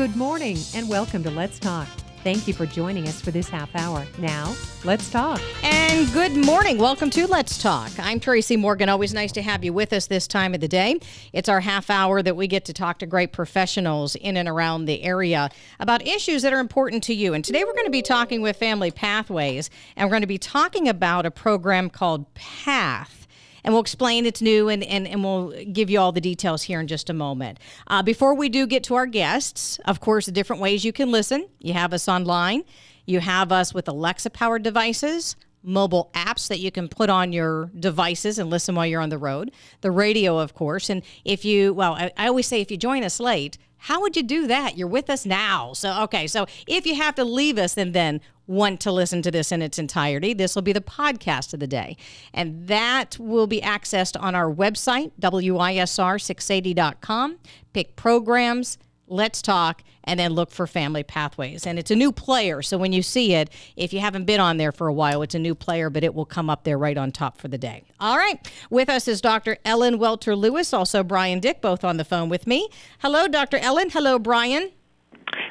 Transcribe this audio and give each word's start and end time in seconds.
Good 0.00 0.16
morning 0.16 0.56
and 0.74 0.88
welcome 0.88 1.22
to 1.24 1.30
Let's 1.30 1.58
Talk. 1.58 1.86
Thank 2.24 2.48
you 2.48 2.54
for 2.54 2.64
joining 2.64 3.06
us 3.06 3.20
for 3.20 3.32
this 3.32 3.50
half 3.50 3.68
hour. 3.76 4.06
Now, 4.16 4.54
let's 4.82 5.10
talk. 5.10 5.42
And 5.62 6.10
good 6.14 6.34
morning. 6.34 6.78
Welcome 6.78 7.10
to 7.10 7.26
Let's 7.26 7.62
Talk. 7.62 7.90
I'm 7.98 8.18
Tracy 8.18 8.56
Morgan. 8.56 8.88
Always 8.88 9.12
nice 9.12 9.30
to 9.32 9.42
have 9.42 9.62
you 9.62 9.74
with 9.74 9.92
us 9.92 10.06
this 10.06 10.26
time 10.26 10.54
of 10.54 10.62
the 10.62 10.68
day. 10.68 11.00
It's 11.34 11.50
our 11.50 11.60
half 11.60 11.90
hour 11.90 12.22
that 12.22 12.34
we 12.34 12.46
get 12.46 12.64
to 12.64 12.72
talk 12.72 12.98
to 13.00 13.06
great 13.06 13.32
professionals 13.32 14.14
in 14.16 14.38
and 14.38 14.48
around 14.48 14.86
the 14.86 15.02
area 15.02 15.50
about 15.78 16.06
issues 16.06 16.40
that 16.44 16.54
are 16.54 16.60
important 16.60 17.02
to 17.02 17.14
you. 17.14 17.34
And 17.34 17.44
today 17.44 17.62
we're 17.62 17.74
going 17.74 17.84
to 17.84 17.90
be 17.90 18.00
talking 18.00 18.40
with 18.40 18.56
Family 18.56 18.90
Pathways, 18.90 19.68
and 19.96 20.06
we're 20.06 20.14
going 20.14 20.22
to 20.22 20.26
be 20.26 20.38
talking 20.38 20.88
about 20.88 21.26
a 21.26 21.30
program 21.30 21.90
called 21.90 22.32
PATH 22.32 23.19
and 23.64 23.74
we'll 23.74 23.82
explain 23.82 24.26
it's 24.26 24.42
new 24.42 24.68
and, 24.68 24.82
and, 24.82 25.06
and 25.06 25.22
we'll 25.22 25.52
give 25.72 25.90
you 25.90 25.98
all 26.00 26.12
the 26.12 26.20
details 26.20 26.62
here 26.62 26.80
in 26.80 26.86
just 26.86 27.10
a 27.10 27.14
moment. 27.14 27.58
Uh, 27.86 28.02
before 28.02 28.34
we 28.34 28.48
do 28.48 28.66
get 28.66 28.84
to 28.84 28.94
our 28.94 29.06
guests, 29.06 29.78
of 29.84 30.00
course, 30.00 30.26
the 30.26 30.32
different 30.32 30.62
ways 30.62 30.84
you 30.84 30.92
can 30.92 31.10
listen. 31.10 31.48
You 31.58 31.72
have 31.74 31.92
us 31.92 32.08
online, 32.08 32.64
you 33.06 33.20
have 33.20 33.52
us 33.52 33.74
with 33.74 33.88
Alexa 33.88 34.30
powered 34.30 34.62
devices. 34.62 35.36
Mobile 35.62 36.10
apps 36.14 36.48
that 36.48 36.58
you 36.58 36.70
can 36.70 36.88
put 36.88 37.10
on 37.10 37.34
your 37.34 37.70
devices 37.78 38.38
and 38.38 38.48
listen 38.48 38.74
while 38.74 38.86
you're 38.86 39.02
on 39.02 39.10
the 39.10 39.18
road. 39.18 39.50
The 39.82 39.90
radio, 39.90 40.38
of 40.38 40.54
course. 40.54 40.88
And 40.88 41.02
if 41.22 41.44
you, 41.44 41.74
well, 41.74 41.92
I, 41.92 42.10
I 42.16 42.28
always 42.28 42.46
say 42.46 42.62
if 42.62 42.70
you 42.70 42.78
join 42.78 43.04
us 43.04 43.20
late, 43.20 43.58
how 43.76 44.00
would 44.00 44.16
you 44.16 44.22
do 44.22 44.46
that? 44.46 44.78
You're 44.78 44.88
with 44.88 45.10
us 45.10 45.26
now. 45.26 45.74
So, 45.74 46.02
okay. 46.04 46.26
So 46.26 46.46
if 46.66 46.86
you 46.86 46.94
have 46.94 47.14
to 47.16 47.24
leave 47.24 47.58
us 47.58 47.76
and 47.76 47.94
then 47.94 48.22
want 48.50 48.80
to 48.80 48.90
listen 48.90 49.22
to 49.22 49.30
this 49.30 49.52
in 49.52 49.62
its 49.62 49.78
entirety, 49.78 50.34
this 50.34 50.56
will 50.56 50.62
be 50.62 50.72
the 50.72 50.80
podcast 50.80 51.54
of 51.54 51.60
the 51.60 51.68
day. 51.68 51.96
And 52.34 52.66
that 52.66 53.16
will 53.18 53.46
be 53.46 53.60
accessed 53.60 54.20
on 54.20 54.34
our 54.34 54.52
website, 54.52 55.12
WISR680.com. 55.20 57.38
Pick 57.72 57.94
programs, 57.94 58.76
let's 59.06 59.40
talk, 59.40 59.84
and 60.02 60.18
then 60.18 60.32
look 60.32 60.50
for 60.50 60.66
Family 60.66 61.04
Pathways. 61.04 61.64
And 61.64 61.78
it's 61.78 61.92
a 61.92 61.96
new 61.96 62.10
player. 62.10 62.60
So 62.62 62.76
when 62.76 62.92
you 62.92 63.02
see 63.02 63.34
it, 63.34 63.50
if 63.76 63.92
you 63.92 64.00
haven't 64.00 64.24
been 64.24 64.40
on 64.40 64.56
there 64.56 64.72
for 64.72 64.88
a 64.88 64.92
while, 64.92 65.22
it's 65.22 65.36
a 65.36 65.38
new 65.38 65.54
player, 65.54 65.88
but 65.88 66.02
it 66.02 66.12
will 66.12 66.26
come 66.26 66.50
up 66.50 66.64
there 66.64 66.76
right 66.76 66.98
on 66.98 67.12
top 67.12 67.38
for 67.38 67.46
the 67.46 67.58
day. 67.58 67.84
All 68.00 68.16
right. 68.16 68.50
With 68.68 68.88
us 68.88 69.06
is 69.06 69.20
Dr. 69.20 69.58
Ellen 69.64 70.00
Welter 70.00 70.34
Lewis, 70.34 70.72
also 70.72 71.04
Brian 71.04 71.38
Dick, 71.38 71.60
both 71.60 71.84
on 71.84 71.98
the 71.98 72.04
phone 72.04 72.28
with 72.28 72.48
me. 72.48 72.68
Hello, 72.98 73.28
Dr. 73.28 73.58
Ellen. 73.58 73.90
Hello, 73.90 74.18
Brian. 74.18 74.72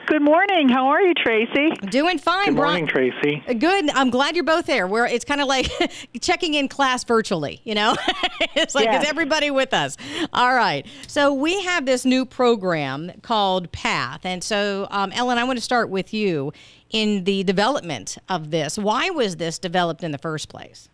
Good 0.08 0.22
morning. 0.22 0.70
How 0.70 0.88
are 0.88 1.02
you, 1.02 1.14
Tracy? 1.14 1.70
Doing 1.90 2.18
fine. 2.18 2.48
Good 2.48 2.56
morning, 2.56 2.88
Brian. 2.92 3.12
Tracy. 3.14 3.44
Good. 3.54 3.90
I'm 3.92 4.10
glad 4.10 4.36
you're 4.36 4.44
both 4.44 4.66
there. 4.66 4.88
Where 4.88 5.06
it's 5.06 5.24
kind 5.24 5.40
of 5.40 5.48
like 5.48 5.70
checking 6.22 6.56
in 6.56 6.68
class 6.68 7.04
virtually. 7.04 7.62
You 7.64 7.76
know, 7.76 7.96
it's 8.56 8.74
like 8.74 8.86
yes. 8.86 9.04
it's 9.04 9.10
everybody 9.10 9.52
with 9.52 9.74
us. 9.74 9.98
All 10.34 10.54
right. 10.54 10.88
So 11.08 11.34
we 11.34 11.62
have 11.64 11.86
this 11.86 12.06
new 12.06 12.26
program 12.26 13.12
called 13.22 13.72
Path, 13.72 14.26
and 14.26 14.44
so 14.44 14.88
um, 14.90 15.12
Ellen, 15.14 15.38
I 15.38 15.44
want 15.44 15.58
to 15.58 15.64
start 15.64 15.90
with 15.90 16.14
you 16.14 16.54
in 16.90 17.24
the 17.24 17.44
development 17.44 18.18
of 18.28 18.52
this. 18.52 18.78
Why 18.78 19.12
was 19.12 19.38
this 19.38 19.60
developed 19.60 20.04
in 20.04 20.12
the 20.12 20.18
first 20.18 20.50
place? 20.50 20.90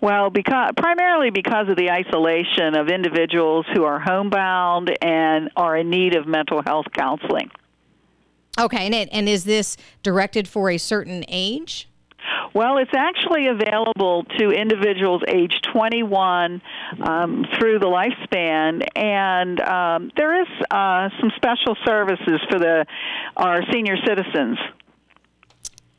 Well, 0.00 0.30
because 0.30 0.72
primarily 0.76 1.30
because 1.30 1.68
of 1.68 1.76
the 1.76 1.90
isolation 1.90 2.76
of 2.76 2.88
individuals 2.88 3.66
who 3.72 3.84
are 3.84 3.98
homebound 3.98 4.96
and 5.00 5.50
are 5.56 5.76
in 5.76 5.90
need 5.90 6.16
of 6.16 6.26
mental 6.26 6.62
health 6.62 6.86
counseling. 6.92 7.50
Okay, 8.58 8.86
and 8.86 8.94
it, 8.94 9.08
and 9.12 9.28
is 9.28 9.44
this 9.44 9.76
directed 10.02 10.48
for 10.48 10.70
a 10.70 10.78
certain 10.78 11.24
age? 11.28 11.88
Well, 12.54 12.78
it's 12.78 12.94
actually 12.96 13.48
available 13.48 14.24
to 14.38 14.50
individuals 14.50 15.22
age 15.28 15.60
21 15.72 16.62
um, 17.02 17.44
through 17.58 17.78
the 17.78 17.86
lifespan, 17.86 18.86
and 18.96 19.60
um, 19.60 20.10
there 20.16 20.40
is 20.40 20.48
uh, 20.70 21.10
some 21.20 21.30
special 21.36 21.76
services 21.84 22.40
for 22.50 22.58
the 22.58 22.86
our 23.36 23.60
senior 23.70 23.96
citizens. 24.06 24.58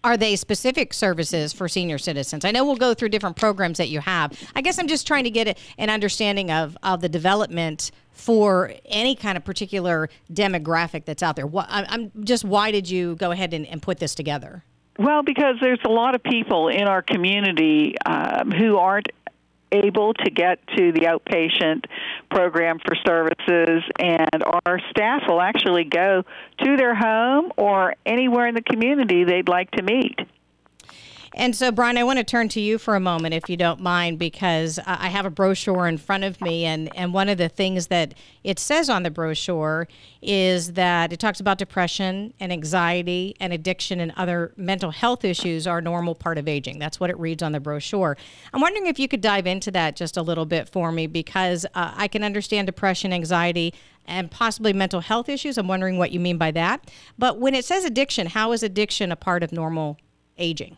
Are 0.08 0.16
they 0.16 0.38
specific 0.38 0.94
services 0.94 1.52
for 1.52 1.68
senior 1.68 1.98
citizens? 1.98 2.46
I 2.46 2.52
know 2.52 2.64
we'll 2.64 2.78
go 2.78 2.94
through 2.94 3.10
different 3.10 3.36
programs 3.36 3.78
that 3.78 3.90
you 3.90 4.00
have. 4.00 4.32
I 4.56 4.62
guess 4.62 4.80
I'm 4.80 4.88
just 4.88 5.06
trying 5.06 5.26
to 5.26 5.30
get 5.30 5.58
an 5.78 5.90
understanding 5.90 6.50
of, 6.50 6.78
of 6.82 7.02
the 7.02 7.10
development 7.10 7.92
for 8.14 8.72
any 8.86 9.18
kind 9.18 9.36
of 9.36 9.44
particular 9.44 10.08
demographic 10.32 11.04
that's 11.04 11.22
out 11.22 11.36
there. 11.36 11.46
What, 11.46 11.66
I'm 11.70 12.10
just 12.24 12.46
why 12.46 12.72
did 12.72 12.90
you 12.90 13.18
go 13.18 13.32
ahead 13.32 13.54
and, 13.54 13.68
and 13.68 13.82
put 13.82 14.00
this 14.00 14.16
together? 14.16 14.64
Well, 14.98 15.24
because 15.24 15.58
there's 15.60 15.82
a 15.84 15.90
lot 15.90 16.16
of 16.16 16.24
people 16.24 16.70
in 16.70 16.88
our 16.88 17.02
community 17.02 17.98
um, 18.06 18.50
who 18.50 18.78
aren't 18.78 19.10
able 19.72 20.14
to 20.14 20.32
get 20.32 20.60
to 20.76 20.92
the 20.92 21.02
outpatient 21.02 21.86
program 22.30 22.80
for 22.80 22.96
services, 23.06 23.84
and 24.00 24.44
our 24.66 24.80
staff 24.90 25.24
will 25.28 25.42
actually 25.42 25.84
go 25.84 26.24
to 26.64 26.78
their 26.78 26.96
home 26.96 27.52
or 27.58 27.96
anywhere 28.06 28.48
in 28.48 28.56
the 28.56 28.62
community 28.62 29.24
they'd 29.24 29.50
like 29.50 29.72
to 29.72 29.84
meet. 29.84 30.20
And 31.40 31.56
so, 31.56 31.72
Brian, 31.72 32.00
I 32.00 32.04
want 32.04 32.18
to 32.18 32.24
turn 32.24 32.50
to 32.50 32.60
you 32.60 32.80
for 32.80 32.96
a 32.96 33.00
moment, 33.00 33.36
if 33.36 33.48
you 33.48 33.58
don't 33.58 33.80
mind, 33.80 34.18
because 34.18 34.80
I 34.88 35.10
have 35.10 35.24
a 35.24 35.30
brochure 35.30 35.88
in 35.88 36.00
front 36.00 36.24
of 36.24 36.42
me, 36.42 36.66
and, 36.66 36.90
and 36.98 37.14
one 37.14 37.30
of 37.30 37.38
the 37.38 37.48
things 37.48 37.88
that 37.88 38.16
it 38.44 38.58
says 38.58 38.90
on 38.90 39.04
the 39.04 39.12
brochure 39.12 39.88
is 40.20 40.74
that 40.74 41.14
it 41.14 41.20
talks 41.20 41.40
about 41.40 41.60
depression 41.60 42.34
and 42.40 42.52
anxiety 42.52 43.36
and 43.40 43.54
addiction 43.54 44.00
and 44.00 44.14
other 44.18 44.52
mental 44.58 44.90
health 44.90 45.24
issues 45.24 45.68
are 45.68 45.78
a 45.78 45.82
normal 45.82 46.16
part 46.16 46.40
of 46.40 46.48
aging. 46.48 46.80
That's 46.80 47.00
what 47.00 47.12
it 47.12 47.20
reads 47.20 47.44
on 47.44 47.52
the 47.52 47.60
brochure. 47.60 48.18
I'm 48.52 48.60
wondering 48.60 48.88
if 48.88 48.98
you 48.98 49.08
could 49.08 49.22
dive 49.22 49.46
into 49.46 49.70
that 49.72 49.96
just 49.96 50.18
a 50.18 50.24
little 50.24 50.48
bit 50.48 50.68
for 50.68 50.92
me, 50.92 51.06
because 51.06 51.68
uh, 51.76 51.94
I 51.96 52.08
can 52.08 52.24
understand 52.24 52.66
depression, 52.66 53.14
anxiety, 53.14 53.76
and 54.08 54.32
possibly 54.32 54.74
mental 54.74 55.02
health 55.02 55.30
issues. 55.30 55.60
I'm 55.60 55.68
wondering 55.68 56.00
what 56.00 56.12
you 56.12 56.20
mean 56.20 56.40
by 56.40 56.50
that. 56.50 56.90
But 57.16 57.40
when 57.40 57.54
it 57.54 57.64
says 57.64 57.86
addiction, 57.86 58.26
how 58.26 58.54
is 58.54 58.64
addiction 58.64 59.12
a 59.12 59.16
part 59.16 59.44
of 59.44 59.52
normal 59.52 60.00
aging? 60.40 60.78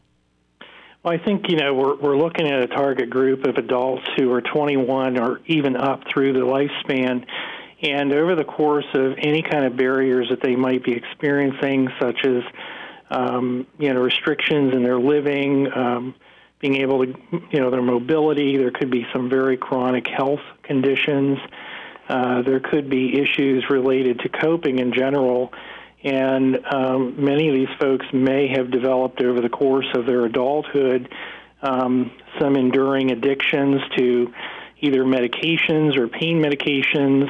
Well, 1.04 1.14
I 1.14 1.24
think 1.24 1.50
you 1.50 1.56
know 1.56 1.74
we're 1.74 1.96
we're 1.96 2.18
looking 2.18 2.46
at 2.48 2.62
a 2.62 2.68
target 2.68 3.10
group 3.10 3.46
of 3.46 3.56
adults 3.56 4.04
who 4.18 4.34
are 4.34 4.42
21 4.42 5.18
or 5.18 5.40
even 5.46 5.78
up 5.78 6.04
through 6.12 6.34
the 6.34 6.40
lifespan, 6.40 7.26
and 7.82 8.12
over 8.12 8.36
the 8.36 8.44
course 8.44 8.88
of 8.94 9.14
any 9.18 9.42
kind 9.42 9.64
of 9.64 9.78
barriers 9.78 10.28
that 10.30 10.42
they 10.42 10.58
might 10.58 10.84
be 10.84 10.92
experiencing, 10.92 11.88
such 12.02 12.26
as 12.26 12.44
um, 13.12 13.66
you 13.78 13.94
know 13.94 14.02
restrictions 14.02 14.74
in 14.74 14.84
their 14.84 15.00
living, 15.00 15.72
um, 15.74 16.16
being 16.60 16.76
able 16.82 17.06
to 17.06 17.14
you 17.50 17.62
know 17.62 17.72
their 17.72 17.82
mobility, 17.82 18.58
there 18.58 18.72
could 18.72 18.92
be 18.92 19.08
some 19.14 19.30
very 19.30 19.56
chronic 19.56 20.06
health 20.06 20.42
conditions. 20.64 21.40
Uh, 22.10 22.42
there 22.42 22.60
could 22.60 22.90
be 22.90 23.22
issues 23.22 23.70
related 23.70 24.20
to 24.20 24.28
coping 24.28 24.80
in 24.80 24.92
general 24.92 25.54
and 26.04 26.66
um, 26.66 27.24
many 27.24 27.50
of 27.50 27.56
these 27.56 27.78
folks 27.80 28.06
may 28.14 28.48
have 28.48 28.72
developed 28.72 29.22
over 29.22 29.42
the 29.42 29.50
course 29.50 29.88
of 29.96 30.06
their 30.06 30.26
adulthood 30.26 31.10
um, 31.62 32.12
some 32.40 32.56
enduring 32.56 33.12
addictions 33.12 33.82
to 33.98 34.34
either 34.80 35.04
medications 35.04 35.98
or 35.98 36.08
pain 36.08 36.42
medications. 36.42 37.30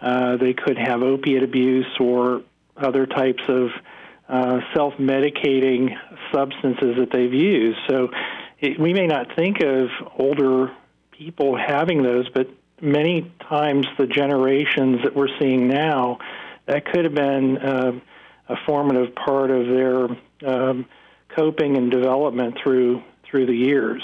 Uh, 0.00 0.36
they 0.36 0.54
could 0.54 0.78
have 0.78 1.02
opiate 1.02 1.42
abuse 1.42 1.86
or 2.00 2.42
other 2.76 3.06
types 3.06 3.42
of 3.48 3.68
uh, 4.28 4.60
self 4.74 4.94
medicating 4.94 5.96
substances 6.32 6.96
that 6.98 7.10
they've 7.12 7.34
used. 7.34 7.78
So 7.88 8.10
it, 8.60 8.78
we 8.78 8.92
may 8.92 9.06
not 9.06 9.34
think 9.36 9.60
of 9.60 9.88
older 10.18 10.72
people 11.12 11.56
having 11.56 12.02
those, 12.02 12.28
but 12.30 12.48
many 12.80 13.30
times 13.48 13.86
the 13.98 14.06
generations 14.06 15.02
that 15.04 15.14
we're 15.14 15.38
seeing 15.38 15.68
now 15.68 16.18
that 16.66 16.84
could 16.86 17.04
have 17.04 17.14
been 17.14 17.58
uh, 17.58 17.92
a 18.48 18.54
formative 18.66 19.14
part 19.14 19.50
of 19.50 19.66
their 19.66 20.50
um, 20.50 20.86
coping 21.36 21.76
and 21.76 21.90
development 21.90 22.56
through 22.62 23.02
through 23.30 23.46
the 23.46 23.56
years. 23.56 24.02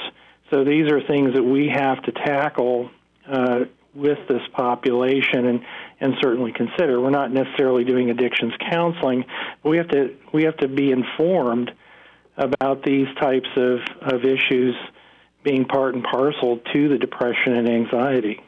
So 0.50 0.64
these 0.64 0.90
are 0.90 1.00
things 1.06 1.34
that 1.34 1.42
we 1.42 1.68
have 1.68 2.02
to 2.02 2.12
tackle 2.12 2.90
uh, 3.26 3.60
with 3.94 4.18
this 4.28 4.42
population 4.52 5.46
and 5.46 5.60
and 6.00 6.14
certainly 6.20 6.52
consider. 6.52 7.00
We're 7.00 7.10
not 7.10 7.32
necessarily 7.32 7.84
doing 7.84 8.10
addictions 8.10 8.52
counseling, 8.70 9.24
but 9.62 9.70
we 9.70 9.76
have 9.76 9.88
to 9.88 10.16
we 10.32 10.44
have 10.44 10.56
to 10.58 10.68
be 10.68 10.90
informed 10.90 11.70
about 12.36 12.82
these 12.82 13.06
types 13.20 13.48
of, 13.56 13.80
of 14.00 14.24
issues 14.24 14.74
being 15.44 15.64
part 15.64 15.94
and 15.94 16.02
parcel 16.02 16.60
to 16.72 16.88
the 16.88 16.98
depression 16.98 17.54
and 17.54 17.68
anxiety. 17.68 18.40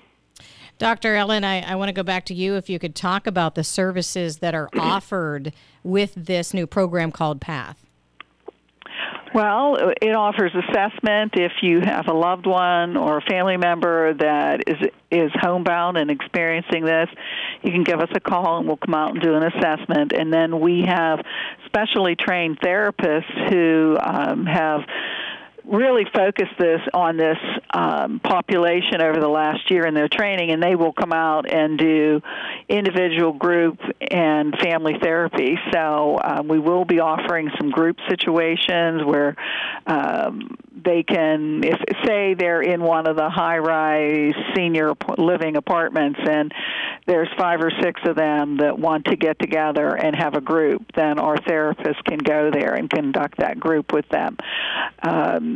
Dr. 0.78 1.14
Ellen, 1.14 1.44
I, 1.44 1.60
I 1.60 1.76
want 1.76 1.88
to 1.88 1.92
go 1.92 2.02
back 2.02 2.24
to 2.26 2.34
you 2.34 2.56
if 2.56 2.68
you 2.68 2.78
could 2.78 2.94
talk 2.94 3.26
about 3.26 3.54
the 3.54 3.64
services 3.64 4.38
that 4.38 4.54
are 4.54 4.68
offered 4.78 5.52
with 5.82 6.14
this 6.14 6.52
new 6.52 6.66
program 6.66 7.12
called 7.12 7.40
PATH. 7.40 7.84
Well, 9.34 9.92
it 10.00 10.14
offers 10.14 10.52
assessment 10.54 11.32
if 11.34 11.50
you 11.60 11.80
have 11.80 12.06
a 12.06 12.12
loved 12.12 12.46
one 12.46 12.96
or 12.96 13.18
a 13.18 13.20
family 13.22 13.56
member 13.56 14.14
that 14.14 14.62
is 14.68 14.76
is 15.10 15.32
homebound 15.40 15.96
and 15.96 16.08
experiencing 16.08 16.84
this. 16.84 17.08
You 17.62 17.72
can 17.72 17.82
give 17.82 17.98
us 17.98 18.10
a 18.14 18.20
call 18.20 18.58
and 18.58 18.68
we'll 18.68 18.76
come 18.76 18.94
out 18.94 19.10
and 19.10 19.20
do 19.20 19.34
an 19.34 19.42
assessment. 19.42 20.12
And 20.12 20.32
then 20.32 20.60
we 20.60 20.84
have 20.86 21.20
specially 21.66 22.14
trained 22.14 22.60
therapists 22.60 23.50
who 23.50 23.96
um, 24.00 24.46
have 24.46 24.82
really 25.66 26.04
focused 26.14 26.58
this 26.58 26.80
on 26.92 27.16
this 27.16 27.38
um, 27.72 28.20
population 28.20 29.00
over 29.00 29.18
the 29.18 29.28
last 29.28 29.70
year 29.70 29.86
in 29.86 29.94
their 29.94 30.08
training, 30.08 30.50
and 30.50 30.62
they 30.62 30.76
will 30.76 30.92
come 30.92 31.12
out 31.12 31.50
and 31.50 31.78
do 31.78 32.20
individual, 32.68 33.32
group, 33.32 33.78
and 34.00 34.54
family 34.62 34.94
therapy. 35.00 35.58
So 35.72 36.20
um, 36.22 36.48
we 36.48 36.58
will 36.58 36.84
be 36.84 37.00
offering 37.00 37.50
some 37.58 37.70
group 37.70 37.96
situations 38.08 39.04
where 39.04 39.36
um, 39.86 40.56
they 40.84 41.02
can, 41.02 41.64
if 41.64 41.80
say 42.04 42.34
they're 42.34 42.62
in 42.62 42.82
one 42.82 43.06
of 43.06 43.16
the 43.16 43.30
high-rise 43.30 44.34
senior 44.54 44.92
living 45.16 45.56
apartments, 45.56 46.20
and 46.28 46.52
there's 47.06 47.28
five 47.38 47.60
or 47.60 47.70
six 47.82 48.00
of 48.06 48.16
them 48.16 48.58
that 48.58 48.78
want 48.78 49.06
to 49.06 49.16
get 49.16 49.38
together 49.38 49.94
and 49.94 50.14
have 50.16 50.34
a 50.34 50.40
group, 50.40 50.82
then 50.94 51.18
our 51.18 51.36
therapist 51.38 52.04
can 52.04 52.18
go 52.18 52.50
there 52.50 52.74
and 52.74 52.90
conduct 52.90 53.38
that 53.38 53.58
group 53.58 53.92
with 53.92 54.08
them. 54.10 54.36
Um, 55.02 55.53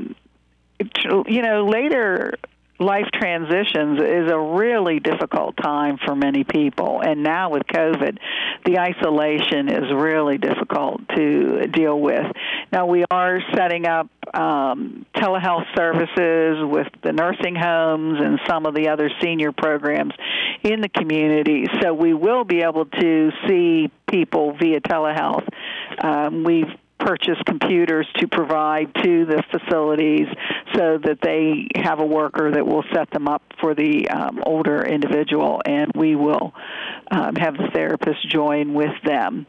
you 1.27 1.43
know, 1.43 1.67
later 1.67 2.35
life 2.81 3.07
transitions 3.13 4.01
is 4.01 4.31
a 4.31 4.39
really 4.39 5.01
difficult 5.01 5.57
time 5.57 5.99
for 6.05 6.15
many 6.15 6.45
people. 6.45 7.01
And 7.05 7.23
now 7.23 7.51
with 7.51 7.65
COVID, 7.65 8.19
the 8.65 8.79
isolation 8.79 9.69
is 9.69 9.93
really 9.93 10.39
difficult 10.39 11.01
to 11.17 11.67
deal 11.67 11.99
with. 11.99 12.25
Now 12.71 12.87
we 12.87 13.05
are 13.11 13.41
setting 13.55 13.87
up 13.87 14.09
um, 14.33 15.07
telehealth 15.17 15.67
services 15.77 16.59
with 16.63 16.87
the 17.03 17.13
nursing 17.13 17.57
homes 17.57 18.21
and 18.21 18.39
some 18.47 18.67
of 18.67 18.75
the 18.75 18.89
other 18.89 19.11
senior 19.21 19.53
programs 19.53 20.13
in 20.63 20.81
the 20.81 20.89
community. 20.89 21.67
So 21.83 21.95
we 21.95 22.15
will 22.15 22.45
be 22.45 22.63
able 22.63 22.87
to 22.87 23.31
see 23.49 23.91
people 24.09 24.57
via 24.57 24.81
telehealth. 24.81 25.49
Um, 26.03 26.45
we've 26.45 26.71
purchase 27.09 27.39
computers 27.47 28.07
to 28.17 28.29
provide 28.29 28.95
to 29.03 29.25
the 29.25 29.43
facilities 29.51 30.27
so 30.75 30.99
that 31.03 31.19
they 31.23 31.67
have 31.81 32.01
a 32.01 32.05
worker 32.05 32.51
that 32.51 32.67
will 32.67 32.85
set 32.93 33.11
them 33.13 33.27
up 33.27 33.43
for 33.63 33.75
the 33.75 34.07
um, 34.11 34.43
older 34.45 34.83
individual, 34.83 35.63
and 35.65 35.91
we 35.95 36.15
will 36.15 36.53
um, 37.11 37.35
have 37.37 37.57
the 37.57 37.69
therapist 37.73 38.29
join 38.29 38.75
with 38.75 38.93
them. 39.07 39.47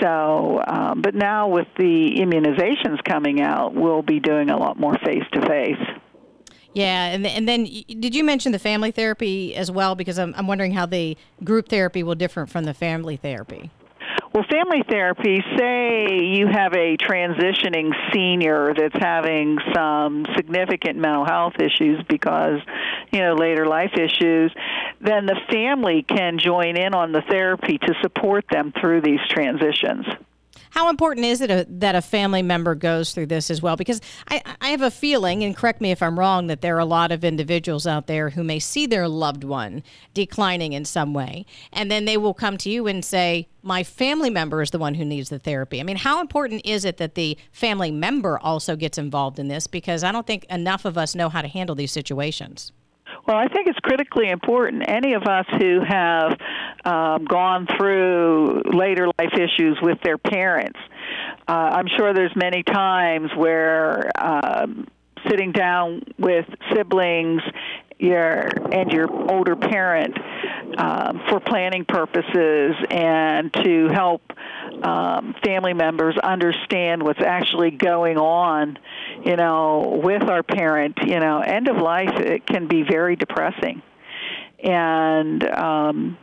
So, 0.00 0.60
um, 0.66 1.00
but 1.00 1.14
now 1.14 1.46
with 1.48 1.68
the 1.78 2.16
immunizations 2.16 3.02
coming 3.04 3.40
out, 3.40 3.74
we'll 3.74 4.02
be 4.02 4.18
doing 4.18 4.50
a 4.50 4.56
lot 4.58 4.76
more 4.76 4.98
face 4.98 5.24
to 5.34 5.40
face. 5.46 6.00
Yeah, 6.74 7.06
and 7.06 7.24
and 7.26 7.48
then 7.48 7.64
did 7.64 8.14
you 8.14 8.24
mention 8.24 8.50
the 8.52 8.58
family 8.58 8.90
therapy 8.90 9.54
as 9.54 9.70
well? 9.70 9.94
Because 9.94 10.18
I'm 10.18 10.34
I'm 10.36 10.48
wondering 10.48 10.72
how 10.72 10.84
the 10.84 11.16
group 11.44 11.68
therapy 11.68 12.02
will 12.02 12.16
differ 12.16 12.44
from 12.44 12.64
the 12.64 12.74
family 12.74 13.16
therapy. 13.16 13.70
Well, 14.32 14.44
family 14.50 14.82
therapy, 14.88 15.42
say 15.56 16.20
you 16.22 16.46
have 16.48 16.74
a 16.74 16.96
transitioning 16.98 17.92
senior 18.12 18.74
that's 18.74 18.96
having 18.98 19.58
some 19.74 20.26
significant 20.36 20.98
mental 20.98 21.24
health 21.24 21.54
issues 21.58 22.02
because, 22.08 22.60
you 23.10 23.20
know, 23.20 23.34
later 23.34 23.66
life 23.66 23.92
issues, 23.94 24.52
then 25.00 25.26
the 25.26 25.36
family 25.50 26.02
can 26.02 26.38
join 26.38 26.76
in 26.76 26.94
on 26.94 27.12
the 27.12 27.22
therapy 27.22 27.78
to 27.78 27.94
support 28.02 28.44
them 28.50 28.72
through 28.78 29.00
these 29.00 29.20
transitions. 29.30 30.04
How 30.70 30.90
important 30.90 31.26
is 31.26 31.40
it 31.40 31.50
a, 31.50 31.66
that 31.68 31.94
a 31.94 32.02
family 32.02 32.42
member 32.42 32.74
goes 32.74 33.12
through 33.12 33.26
this 33.26 33.50
as 33.50 33.62
well? 33.62 33.76
Because 33.76 34.00
I, 34.28 34.42
I 34.60 34.68
have 34.68 34.82
a 34.82 34.90
feeling, 34.90 35.44
and 35.44 35.56
correct 35.56 35.80
me 35.80 35.90
if 35.90 36.02
I'm 36.02 36.18
wrong, 36.18 36.46
that 36.48 36.60
there 36.60 36.76
are 36.76 36.80
a 36.80 36.84
lot 36.84 37.12
of 37.12 37.24
individuals 37.24 37.86
out 37.86 38.06
there 38.06 38.30
who 38.30 38.42
may 38.42 38.58
see 38.58 38.86
their 38.86 39.08
loved 39.08 39.44
one 39.44 39.82
declining 40.14 40.72
in 40.72 40.84
some 40.84 41.14
way, 41.14 41.46
and 41.72 41.90
then 41.90 42.04
they 42.04 42.16
will 42.16 42.34
come 42.34 42.56
to 42.58 42.70
you 42.70 42.86
and 42.86 43.04
say, 43.04 43.48
my 43.62 43.82
family 43.82 44.30
member 44.30 44.62
is 44.62 44.70
the 44.70 44.78
one 44.78 44.94
who 44.94 45.04
needs 45.04 45.28
the 45.28 45.38
therapy. 45.38 45.80
I 45.80 45.82
mean, 45.82 45.96
how 45.96 46.20
important 46.20 46.62
is 46.64 46.84
it 46.84 46.96
that 46.98 47.14
the 47.14 47.36
family 47.52 47.90
member 47.90 48.38
also 48.38 48.76
gets 48.76 48.98
involved 48.98 49.38
in 49.38 49.48
this? 49.48 49.66
Because 49.66 50.04
I 50.04 50.12
don't 50.12 50.26
think 50.26 50.44
enough 50.44 50.84
of 50.84 50.96
us 50.96 51.14
know 51.14 51.28
how 51.28 51.42
to 51.42 51.48
handle 51.48 51.74
these 51.74 51.92
situations. 51.92 52.72
Well, 53.26 53.36
I 53.36 53.48
think 53.48 53.66
it's 53.66 53.78
critically 53.80 54.30
important. 54.30 54.84
Any 54.88 55.12
of 55.12 55.24
us 55.24 55.44
who 55.58 55.80
have 55.86 56.38
um, 56.84 57.24
gone 57.24 57.66
through 57.76 58.62
later 58.72 59.08
life 59.18 59.34
issues 59.34 59.78
with 59.82 59.98
their 60.02 60.18
parents, 60.18 60.78
uh, 61.46 61.52
I'm 61.52 61.88
sure 61.96 62.12
there's 62.12 62.36
many 62.36 62.62
times 62.62 63.30
where 63.36 64.10
um, 64.18 64.86
sitting 65.28 65.52
down 65.52 66.02
with 66.18 66.46
siblings 66.72 67.42
your 67.98 68.48
and 68.72 68.90
your 68.92 69.10
older 69.30 69.56
parent 69.56 70.16
um, 70.78 71.20
for 71.28 71.40
planning 71.40 71.84
purposes 71.84 72.76
and 72.90 73.52
to 73.52 73.88
help 73.88 74.22
um, 74.82 75.34
family 75.44 75.74
members 75.74 76.16
understand 76.18 77.02
what's 77.02 77.20
actually 77.20 77.72
going 77.72 78.16
on, 78.16 78.78
you 79.24 79.36
know, 79.36 80.00
with 80.02 80.22
our 80.22 80.42
parent. 80.42 80.98
You 81.04 81.18
know, 81.18 81.40
end 81.40 81.68
of 81.68 81.76
life 81.76 82.16
it 82.20 82.46
can 82.46 82.68
be 82.68 82.82
very 82.82 83.16
depressing, 83.16 83.82
and 84.62 85.44
um, 85.48 86.18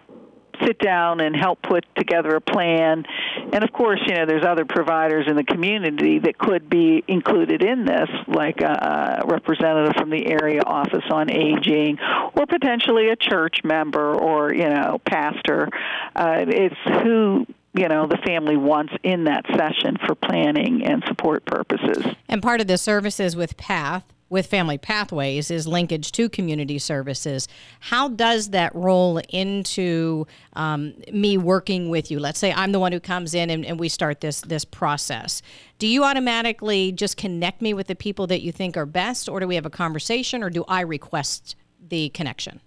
sit 0.66 0.80
down 0.80 1.20
and 1.20 1.36
help 1.36 1.62
put 1.62 1.86
together 1.96 2.36
a 2.36 2.42
plan. 2.42 3.06
And 3.54 3.64
of 3.64 3.72
course, 3.72 4.00
you 4.06 4.16
know, 4.16 4.26
there's 4.26 4.46
other 4.46 4.66
providers 4.66 5.26
in 5.28 5.36
the 5.36 5.44
community 5.44 6.20
that 6.20 6.38
could 6.38 6.70
be 6.70 7.04
included 7.08 7.64
in 7.64 7.86
this, 7.86 8.10
like 8.28 8.62
a 8.62 9.24
representative 9.26 9.96
from 9.96 10.10
the 10.10 10.28
area 10.28 10.62
office 10.62 11.06
on 11.10 11.30
aging, 11.32 12.00
or 12.36 12.46
potentially 12.46 13.10
a 13.10 13.16
church 13.16 13.62
member 13.64 14.16
or 14.16 14.54
you 14.54 14.70
know, 14.70 15.00
pastor. 15.06 15.70
Uh, 16.16 16.46
it's 16.48 17.04
who 17.04 17.46
you 17.74 17.88
know 17.88 18.08
the 18.08 18.18
family 18.26 18.58
wants 18.58 18.94
in 19.04 19.26
that 19.26 19.46
session 19.56 19.98
for 20.06 20.16
planning 20.16 20.86
and 20.86 21.04
support 21.08 21.46
purposes. 21.46 22.06
And 22.30 22.42
part 22.42 22.62
of 22.62 22.68
the 22.68 22.78
services 22.78 23.36
with 23.36 23.58
PATH 23.58 24.04
with 24.30 24.48
Family 24.48 24.78
Pathways 24.78 25.52
is 25.52 25.68
linkage 25.68 26.12
to 26.14 26.30
community 26.30 26.80
services. 26.80 27.48
How 27.80 28.10
does 28.10 28.50
that 28.50 28.74
roll 28.76 29.20
into 29.30 30.26
um, 30.54 30.96
me 31.12 31.38
working 31.38 31.90
with 31.90 32.10
you? 32.10 32.20
Let's 32.20 32.40
say 32.40 32.52
I'm 32.52 32.72
the 32.72 32.80
one 32.80 32.92
who 32.92 33.00
comes 33.00 33.34
in 33.34 33.50
and, 33.50 33.66
and 33.66 33.80
we 33.80 33.90
start 33.90 34.22
this 34.22 34.42
this 34.42 34.66
process. 34.66 35.42
Do 35.78 35.88
you 35.88 36.04
automatically 36.04 36.92
just 36.92 37.18
connect 37.18 37.62
me 37.62 37.74
with 37.74 37.88
the 37.88 37.96
people 37.96 38.28
that 38.28 38.42
you 38.42 38.52
think 38.52 38.78
are 38.78 38.86
best, 38.86 39.30
or 39.30 39.40
do 39.40 39.48
we 39.48 39.56
have 39.56 39.66
a 39.66 39.70
conversation, 39.70 40.42
or 40.42 40.50
do 40.50 40.64
I 40.68 40.82
request 40.82 41.56
the 41.88 42.10
connection? 42.10 42.62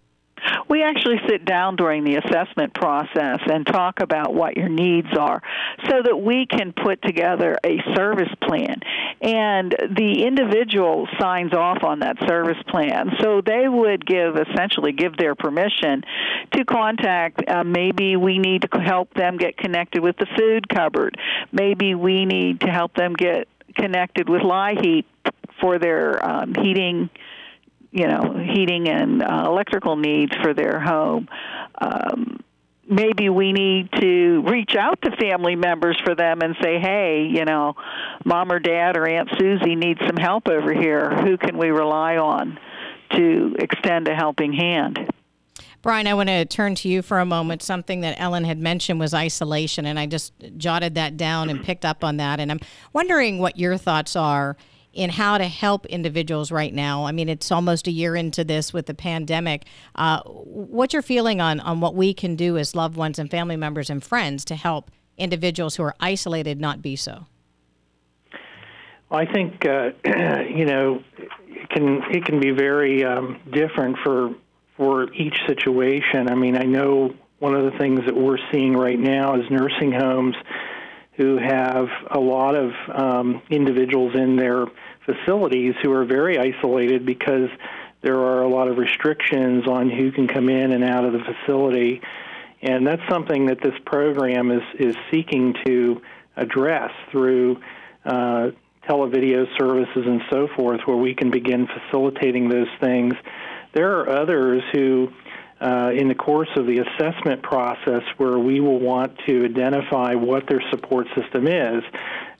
We 0.68 0.82
actually 0.82 1.16
sit 1.28 1.44
down 1.44 1.76
during 1.76 2.04
the 2.04 2.16
assessment 2.16 2.74
process 2.74 3.38
and 3.50 3.66
talk 3.66 4.00
about 4.00 4.34
what 4.34 4.56
your 4.56 4.68
needs 4.68 5.08
are 5.18 5.42
so 5.88 6.02
that 6.02 6.16
we 6.16 6.46
can 6.46 6.72
put 6.72 7.00
together 7.02 7.56
a 7.64 7.78
service 7.94 8.32
plan. 8.42 8.76
And 9.22 9.74
the 9.96 10.24
individual 10.26 11.08
signs 11.18 11.54
off 11.54 11.82
on 11.82 12.00
that 12.00 12.16
service 12.28 12.62
plan. 12.68 13.12
So 13.20 13.40
they 13.40 13.66
would 13.66 14.04
give, 14.04 14.36
essentially, 14.36 14.92
give 14.92 15.16
their 15.16 15.34
permission 15.34 16.04
to 16.52 16.64
contact. 16.64 17.48
Uh, 17.48 17.64
maybe 17.64 18.16
we 18.16 18.38
need 18.38 18.62
to 18.62 18.80
help 18.80 19.12
them 19.14 19.38
get 19.38 19.56
connected 19.56 20.02
with 20.02 20.16
the 20.18 20.26
food 20.36 20.68
cupboard. 20.68 21.16
Maybe 21.50 21.94
we 21.94 22.26
need 22.26 22.60
to 22.60 22.68
help 22.68 22.94
them 22.94 23.14
get 23.14 23.48
connected 23.74 24.28
with 24.28 24.42
LIHEAP 24.42 25.04
for 25.60 25.78
their 25.78 26.24
um, 26.24 26.54
heating 26.54 27.10
you 27.90 28.06
know 28.06 28.34
heating 28.54 28.88
and 28.88 29.22
uh, 29.22 29.44
electrical 29.46 29.96
needs 29.96 30.34
for 30.42 30.54
their 30.54 30.80
home. 30.80 31.28
Um, 31.80 32.42
maybe 32.88 33.28
we 33.28 33.52
need 33.52 33.90
to 34.00 34.42
reach 34.46 34.74
out 34.74 35.00
to 35.02 35.10
family 35.16 35.56
members 35.56 36.00
for 36.04 36.14
them 36.14 36.40
and 36.40 36.56
say, 36.62 36.78
hey, 36.80 37.28
you 37.30 37.44
know, 37.44 37.74
mom 38.24 38.50
or 38.50 38.58
dad 38.58 38.96
or 38.96 39.06
Aunt 39.06 39.28
Susie 39.38 39.76
needs 39.76 40.00
some 40.06 40.16
help 40.16 40.48
over 40.48 40.72
here. 40.72 41.10
Who 41.22 41.36
can 41.36 41.58
we 41.58 41.68
rely 41.68 42.16
on 42.16 42.58
to 43.12 43.54
extend 43.58 44.08
a 44.08 44.14
helping 44.14 44.52
hand? 44.52 44.98
Brian, 45.80 46.08
I 46.08 46.14
want 46.14 46.28
to 46.28 46.44
turn 46.44 46.74
to 46.76 46.88
you 46.88 47.02
for 47.02 47.20
a 47.20 47.24
moment. 47.24 47.62
Something 47.62 48.00
that 48.00 48.20
Ellen 48.20 48.44
had 48.44 48.58
mentioned 48.58 48.98
was 48.98 49.14
isolation, 49.14 49.86
and 49.86 49.98
I 49.98 50.06
just 50.06 50.32
jotted 50.56 50.96
that 50.96 51.16
down 51.16 51.50
and 51.50 51.62
picked 51.62 51.84
up 51.84 52.02
on 52.02 52.16
that. 52.16 52.40
And 52.40 52.50
I'm 52.50 52.58
wondering 52.92 53.38
what 53.38 53.58
your 53.58 53.76
thoughts 53.76 54.16
are 54.16 54.56
in 54.92 55.10
how 55.10 55.38
to 55.38 55.44
help 55.44 55.86
individuals 55.86 56.50
right 56.50 56.72
now. 56.72 57.04
I 57.04 57.12
mean, 57.12 57.28
it's 57.28 57.52
almost 57.52 57.86
a 57.86 57.90
year 57.90 58.16
into 58.16 58.44
this 58.44 58.72
with 58.72 58.86
the 58.86 58.94
pandemic. 58.94 59.64
Uh, 59.94 60.22
what's 60.24 60.92
your 60.92 61.02
feeling 61.02 61.40
on, 61.40 61.60
on 61.60 61.80
what 61.80 61.94
we 61.94 62.14
can 62.14 62.36
do 62.36 62.56
as 62.56 62.74
loved 62.74 62.96
ones 62.96 63.18
and 63.18 63.30
family 63.30 63.56
members 63.56 63.90
and 63.90 64.02
friends 64.02 64.44
to 64.46 64.56
help 64.56 64.90
individuals 65.16 65.76
who 65.76 65.82
are 65.82 65.94
isolated 66.00 66.60
not 66.60 66.80
be 66.82 66.96
so? 66.96 67.26
I 69.10 69.24
think 69.24 69.64
uh, 69.64 69.90
you 70.04 70.66
know 70.66 71.02
it 71.46 71.70
can 71.70 72.02
it 72.10 72.24
can 72.26 72.40
be 72.40 72.50
very 72.50 73.04
um, 73.04 73.40
different 73.50 73.96
for 74.04 74.34
for 74.76 75.12
each 75.14 75.36
situation. 75.46 76.28
I 76.28 76.34
mean, 76.34 76.56
I 76.56 76.64
know 76.64 77.14
one 77.38 77.54
of 77.54 77.70
the 77.70 77.78
things 77.78 78.00
that 78.06 78.16
we're 78.16 78.38
seeing 78.52 78.74
right 78.74 78.98
now 78.98 79.34
is 79.40 79.50
nursing 79.50 79.92
homes 79.92 80.36
who 81.18 81.36
have 81.36 81.88
a 82.12 82.18
lot 82.18 82.54
of 82.54 82.70
um, 82.94 83.42
individuals 83.50 84.14
in 84.14 84.36
their 84.36 84.66
facilities 85.04 85.74
who 85.82 85.92
are 85.92 86.04
very 86.04 86.38
isolated 86.38 87.04
because 87.04 87.50
there 88.02 88.18
are 88.18 88.42
a 88.42 88.48
lot 88.48 88.68
of 88.68 88.78
restrictions 88.78 89.66
on 89.66 89.90
who 89.90 90.12
can 90.12 90.28
come 90.28 90.48
in 90.48 90.72
and 90.72 90.84
out 90.84 91.04
of 91.04 91.12
the 91.12 91.18
facility. 91.18 92.00
And 92.62 92.86
that's 92.86 93.02
something 93.10 93.46
that 93.46 93.58
this 93.60 93.74
program 93.84 94.52
is, 94.52 94.62
is 94.78 94.94
seeking 95.10 95.54
to 95.66 96.00
address 96.36 96.92
through 97.10 97.60
uh, 98.04 98.50
televideo 98.88 99.46
services 99.58 100.04
and 100.06 100.22
so 100.30 100.48
forth, 100.56 100.82
where 100.86 100.96
we 100.96 101.14
can 101.14 101.32
begin 101.32 101.66
facilitating 101.66 102.48
those 102.48 102.68
things. 102.80 103.14
There 103.74 103.98
are 103.98 104.08
others 104.08 104.62
who 104.72 105.08
uh, 105.60 105.90
in 105.94 106.08
the 106.08 106.14
course 106.14 106.48
of 106.56 106.66
the 106.66 106.78
assessment 106.78 107.42
process 107.42 108.02
where 108.16 108.38
we 108.38 108.60
will 108.60 108.78
want 108.78 109.18
to 109.26 109.44
identify 109.44 110.14
what 110.14 110.46
their 110.48 110.62
support 110.70 111.06
system 111.16 111.46
is. 111.46 111.82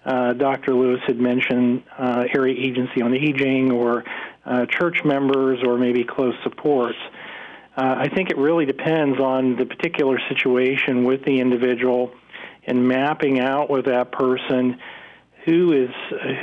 Uh, 0.05 0.33
Dr. 0.35 0.75
Lewis 0.75 1.01
had 1.07 1.19
mentioned 1.19 1.83
uh, 1.99 2.25
area 2.33 2.55
agency 2.57 3.03
on 3.03 3.15
aging 3.15 3.73
or 3.73 4.05
uh, 4.47 4.67
church 4.67 5.05
members 5.05 5.59
or 5.67 5.77
maybe 5.77 6.05
close 6.05 6.35
supports. 6.43 6.99
Uh, 7.77 7.95
I 7.99 8.09
think 8.09 8.31
it 8.31 8.39
really 8.39 8.67
depends 8.67 9.21
on 9.21 9.57
the 9.57 9.67
particular 9.67 10.19
situation 10.29 11.05
with 11.05 11.25
the 11.25 11.41
individual 11.41 12.13
and 12.65 12.87
mapping 12.87 13.41
out 13.41 13.71
with 13.71 13.87
that 13.87 14.13
person 14.13 14.79
who 15.45 15.73
is 15.73 15.91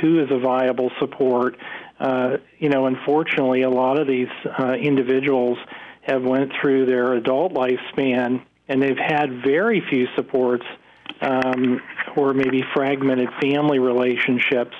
who 0.00 0.20
is 0.22 0.30
a 0.30 0.38
viable 0.38 0.90
support. 0.98 1.56
Uh, 1.98 2.38
you 2.58 2.68
know, 2.68 2.86
unfortunately, 2.86 3.62
a 3.62 3.70
lot 3.70 3.98
of 3.98 4.06
these 4.06 4.28
uh, 4.58 4.72
individuals 4.72 5.58
have 6.06 6.22
went 6.22 6.52
through 6.60 6.86
their 6.86 7.14
adult 7.14 7.52
lifespan 7.52 8.42
and 8.68 8.82
they've 8.82 8.96
had 8.96 9.42
very 9.44 9.82
few 9.90 10.06
supports 10.14 10.64
um, 11.20 11.80
or 12.16 12.34
maybe 12.34 12.62
fragmented 12.74 13.28
family 13.40 13.78
relationships. 13.78 14.74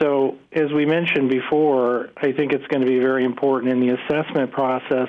So, 0.00 0.38
as 0.52 0.72
we 0.72 0.86
mentioned 0.86 1.30
before, 1.30 2.10
I 2.16 2.32
think 2.32 2.52
it's 2.52 2.66
going 2.68 2.80
to 2.80 2.86
be 2.86 2.98
very 2.98 3.24
important 3.24 3.72
in 3.72 3.80
the 3.80 3.94
assessment 3.94 4.52
process 4.52 5.08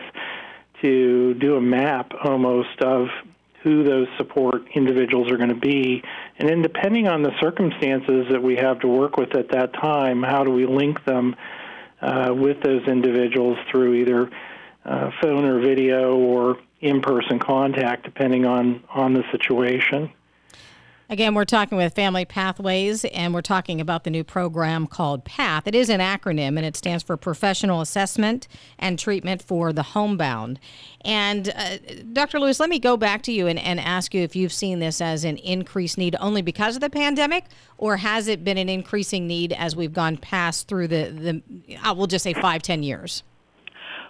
to 0.82 1.34
do 1.36 1.56
a 1.56 1.62
map 1.62 2.12
almost 2.24 2.82
of 2.82 3.08
who 3.64 3.84
those 3.84 4.08
support 4.18 4.64
individuals 4.76 5.32
are 5.32 5.38
going 5.38 5.50
to 5.50 5.56
be. 5.56 6.04
And 6.38 6.50
then, 6.50 6.62
depending 6.62 7.08
on 7.08 7.24
the 7.24 7.32
circumstances 7.42 8.28
that 8.32 8.44
we 8.44 8.58
have 8.58 8.82
to 8.82 8.88
work 8.88 9.18
with 9.18 9.36
at 9.36 9.50
that 9.52 9.74
time, 9.74 10.22
how 10.22 10.44
do 10.44 10.52
we 10.52 10.66
link 10.66 11.04
them 11.06 11.36
uh, 12.02 12.34
with 12.34 12.62
those 12.62 12.86
individuals 12.88 13.58
through 13.72 13.96
either 13.96 14.30
uh, 14.86 15.12
phone 15.22 15.46
or 15.46 15.60
video 15.60 16.16
or 16.16 16.58
in 16.82 17.02
person 17.02 17.40
contact, 17.40 18.04
depending 18.04 18.46
on, 18.46 18.84
on 18.94 19.14
the 19.14 19.24
situation? 19.32 20.12
Again, 21.10 21.36
we're 21.36 21.46
talking 21.46 21.78
with 21.78 21.94
Family 21.94 22.26
Pathways, 22.26 23.06
and 23.06 23.34
we're 23.34 23.42
talking 23.42 23.80
about 23.80 24.04
the 24.04 24.10
new 24.10 24.24
program 24.24 24.88
called 24.88 25.26
PATH. 25.26 25.68
It 25.68 25.76
is 25.76 25.90
an 25.90 26.00
acronym, 26.00 26.58
and 26.58 26.66
it 26.66 26.76
stands 26.76 27.04
for 27.04 27.18
Professional 27.18 27.82
Assessment 27.82 28.48
and 28.80 28.98
Treatment 28.98 29.42
for 29.42 29.74
the 29.74 29.84
Homebound. 29.84 30.60
And 31.02 31.50
uh, 31.50 31.78
Dr. 32.14 32.40
Lewis, 32.40 32.60
let 32.60 32.70
me 32.70 32.80
go 32.80 32.98
back 32.98 33.22
to 33.24 33.32
you 33.32 33.48
and, 33.48 33.60
and 33.60 33.80
ask 33.80 34.14
you 34.14 34.24
if 34.24 34.36
you've 34.36 34.54
seen 34.54 34.80
this 34.80 35.02
as 35.02 35.24
an 35.24 35.38
increased 35.38 35.98
need 35.98 36.16
only 36.20 36.42
because 36.42 36.76
of 36.76 36.82
the 36.82 36.90
pandemic, 36.90 37.46
or 37.78 37.98
has 37.98 38.28
it 38.28 38.44
been 38.44 38.58
an 38.58 38.70
increasing 38.70 39.28
need 39.28 39.54
as 39.54 39.76
we've 39.76 39.94
gone 39.94 40.18
past 40.18 40.68
through 40.68 40.88
the, 40.88 41.42
the 41.68 41.78
I 41.84 41.92
will 41.92 42.08
just 42.08 42.24
say 42.24 42.34
five, 42.34 42.64
ten 42.64 42.82
years? 42.82 43.24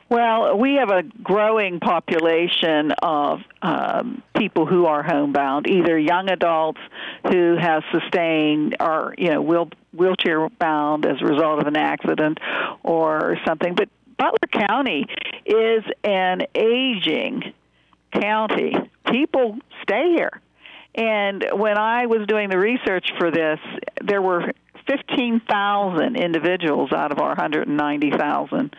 Well, 0.10 0.57
we 0.57 0.75
have 0.75 0.89
a 0.89 1.03
growing 1.24 1.79
population 1.79 2.91
of 3.01 3.39
um, 3.62 4.22
people 4.38 4.65
who 4.65 4.86
are 4.86 5.01
homebound, 5.01 5.67
either 5.67 5.98
young 5.98 6.29
adults 6.29 6.79
who 7.27 7.57
have 7.60 7.83
sustained 7.91 8.75
or 8.79 9.15
you 9.17 9.29
know 9.29 9.41
wheel, 9.41 9.69
wheelchair 9.93 10.50
bound 10.50 11.05
as 11.05 11.22
a 11.22 11.25
result 11.25 11.62
of 11.62 11.67
an 11.67 11.77
accident 11.77 12.39
or 12.83 13.38
something. 13.45 13.75
But 13.75 13.89
Butler 14.17 14.67
County 14.67 15.05
is 15.45 15.83
an 16.03 16.43
aging 16.53 17.53
county. 18.12 18.75
People 19.10 19.57
stay 19.81 20.13
here. 20.15 20.41
And 20.95 21.43
when 21.53 21.77
I 21.77 22.05
was 22.05 22.27
doing 22.27 22.50
the 22.50 22.60
research 22.60 23.07
for 23.17 23.31
this, 23.31 23.60
there 24.01 24.22
were 24.22 24.53
15,000 24.88 26.15
individuals 26.15 26.91
out 26.91 27.12
of 27.12 27.19
our 27.19 27.29
190,000 27.29 28.75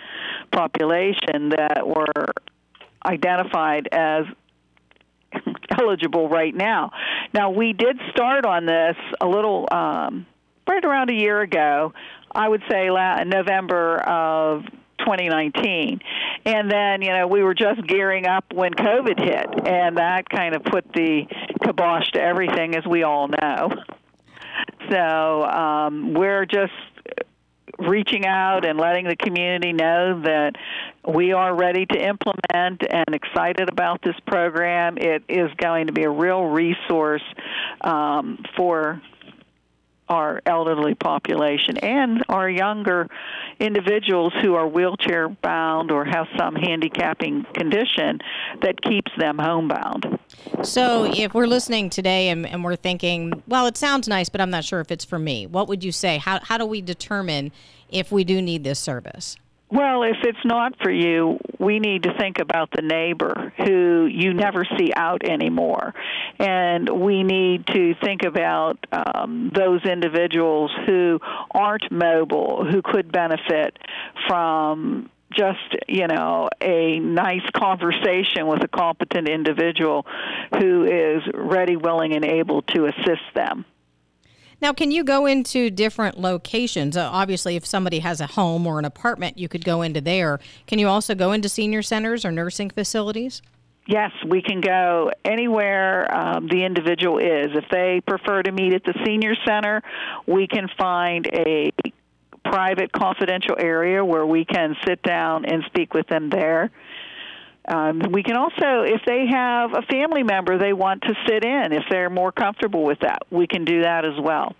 population 0.54 1.50
that 1.50 1.82
were 1.86 2.26
identified 3.04 3.88
as 3.92 4.24
eligible 5.78 6.28
right 6.28 6.54
now. 6.54 6.90
Now, 7.32 7.50
we 7.50 7.72
did 7.72 7.98
start 8.10 8.46
on 8.46 8.66
this 8.66 8.96
a 9.20 9.26
little 9.26 9.68
um, 9.70 10.26
right 10.68 10.84
around 10.84 11.10
a 11.10 11.14
year 11.14 11.40
ago. 11.40 11.92
I 12.34 12.48
would 12.48 12.62
say 12.70 12.88
November 13.26 13.98
of 13.98 14.64
2019. 14.98 16.00
And 16.46 16.70
then, 16.70 17.02
you 17.02 17.10
know, 17.10 17.26
we 17.26 17.42
were 17.42 17.54
just 17.54 17.86
gearing 17.86 18.26
up 18.26 18.44
when 18.52 18.72
COVID 18.72 19.18
hit, 19.18 19.68
and 19.68 19.96
that 19.98 20.28
kind 20.28 20.54
of 20.54 20.64
put 20.64 20.84
the 20.92 21.26
kibosh 21.64 22.10
to 22.12 22.20
everything, 22.20 22.74
as 22.74 22.84
we 22.86 23.02
all 23.02 23.28
know. 23.28 23.70
So 24.90 25.42
um, 25.44 26.12
we're 26.14 26.44
just 26.44 26.72
reaching 27.78 28.26
out 28.26 28.64
and 28.64 28.78
letting 28.78 29.06
the 29.06 29.16
community 29.16 29.72
know 29.72 30.20
that 30.22 30.52
we 31.06 31.32
are 31.32 31.54
ready 31.54 31.86
to 31.86 31.98
implement 31.98 32.82
and 32.90 33.14
excited 33.14 33.68
about 33.68 34.00
this 34.02 34.16
program. 34.26 34.96
It 34.98 35.22
is 35.28 35.50
going 35.56 35.88
to 35.88 35.92
be 35.92 36.04
a 36.04 36.10
real 36.10 36.44
resource 36.44 37.22
um, 37.80 38.44
for 38.56 39.00
our 40.08 40.40
elderly 40.46 40.94
population 40.94 41.78
and 41.78 42.22
our 42.28 42.48
younger 42.48 43.08
individuals 43.58 44.32
who 44.42 44.54
are 44.54 44.66
wheelchair 44.66 45.28
bound 45.28 45.90
or 45.90 46.04
have 46.04 46.26
some 46.36 46.54
handicapping 46.54 47.44
condition 47.54 48.20
that 48.60 48.80
keeps 48.82 49.10
them 49.18 49.38
homebound. 49.38 50.18
So, 50.62 51.04
if 51.04 51.34
we're 51.34 51.46
listening 51.46 51.90
today 51.90 52.28
and, 52.28 52.46
and, 52.46 52.64
we're 52.64 52.76
thinking, 52.76 53.42
well, 53.46 53.66
it 53.66 53.76
sounds 53.76 54.08
nice, 54.08 54.28
but 54.28 54.40
I'm 54.40 54.50
not 54.50 54.64
sure 54.64 54.80
if 54.80 54.90
it's 54.90 55.04
for 55.04 55.18
me, 55.18 55.46
what 55.46 55.68
would 55.68 55.84
you 55.84 55.92
say? 55.92 56.18
How, 56.18 56.40
how 56.42 56.58
do 56.58 56.66
we 56.66 56.80
determine 56.80 57.52
if 57.88 58.10
we 58.10 58.24
do 58.24 58.40
need 58.42 58.64
this 58.64 58.78
service? 58.78 59.36
Well, 59.74 60.04
if 60.04 60.18
it's 60.22 60.44
not 60.44 60.74
for 60.80 60.90
you, 60.90 61.40
we 61.58 61.80
need 61.80 62.04
to 62.04 62.16
think 62.16 62.38
about 62.38 62.70
the 62.70 62.80
neighbor 62.80 63.52
who 63.56 64.06
you 64.06 64.32
never 64.32 64.64
see 64.78 64.92
out 64.94 65.24
anymore. 65.28 65.92
And 66.38 66.88
we 66.88 67.24
need 67.24 67.66
to 67.66 67.96
think 68.00 68.22
about 68.22 68.78
um, 68.92 69.50
those 69.52 69.84
individuals 69.84 70.70
who 70.86 71.18
aren't 71.50 71.90
mobile, 71.90 72.64
who 72.70 72.82
could 72.82 73.10
benefit 73.10 73.76
from 74.28 75.10
just 75.36 75.58
you 75.88 76.06
know 76.06 76.48
a 76.60 77.00
nice 77.00 77.42
conversation 77.56 78.46
with 78.46 78.62
a 78.62 78.68
competent 78.68 79.28
individual 79.28 80.06
who 80.56 80.84
is 80.84 81.22
ready 81.34 81.74
willing 81.74 82.14
and 82.14 82.24
able 82.24 82.62
to 82.62 82.86
assist 82.86 83.24
them 83.34 83.64
now, 84.64 84.72
can 84.72 84.90
you 84.90 85.04
go 85.04 85.26
into 85.26 85.68
different 85.68 86.18
locations? 86.18 86.96
Uh, 86.96 87.06
obviously, 87.12 87.54
if 87.54 87.66
somebody 87.66 87.98
has 87.98 88.22
a 88.22 88.26
home 88.26 88.66
or 88.66 88.78
an 88.78 88.86
apartment, 88.86 89.36
you 89.36 89.46
could 89.46 89.62
go 89.62 89.82
into 89.82 90.00
there. 90.00 90.40
Can 90.66 90.78
you 90.78 90.88
also 90.88 91.14
go 91.14 91.32
into 91.32 91.50
senior 91.50 91.82
centers 91.82 92.24
or 92.24 92.32
nursing 92.32 92.70
facilities? 92.70 93.42
Yes, 93.86 94.10
we 94.26 94.40
can 94.40 94.62
go 94.62 95.10
anywhere 95.22 96.08
um, 96.16 96.48
the 96.48 96.64
individual 96.64 97.18
is. 97.18 97.48
If 97.54 97.66
they 97.70 98.00
prefer 98.06 98.42
to 98.42 98.52
meet 98.52 98.72
at 98.72 98.84
the 98.84 98.94
senior 99.04 99.34
center, 99.46 99.82
we 100.26 100.46
can 100.46 100.70
find 100.78 101.26
a 101.26 101.70
private 102.42 102.90
confidential 102.90 103.56
area 103.58 104.02
where 104.02 104.24
we 104.24 104.46
can 104.46 104.76
sit 104.86 105.02
down 105.02 105.44
and 105.44 105.62
speak 105.66 105.92
with 105.92 106.06
them 106.06 106.30
there. 106.30 106.70
Um, 107.66 108.00
we 108.12 108.22
can 108.22 108.36
also, 108.36 108.82
if 108.82 109.00
they 109.06 109.26
have 109.26 109.72
a 109.72 109.82
family 109.82 110.22
member 110.22 110.58
they 110.58 110.72
want 110.72 111.02
to 111.02 111.14
sit 111.26 111.44
in, 111.44 111.72
if 111.72 111.84
they're 111.90 112.10
more 112.10 112.30
comfortable 112.30 112.84
with 112.84 113.00
that, 113.00 113.22
we 113.30 113.46
can 113.46 113.64
do 113.64 113.82
that 113.82 114.04
as 114.04 114.20
well. 114.20 114.54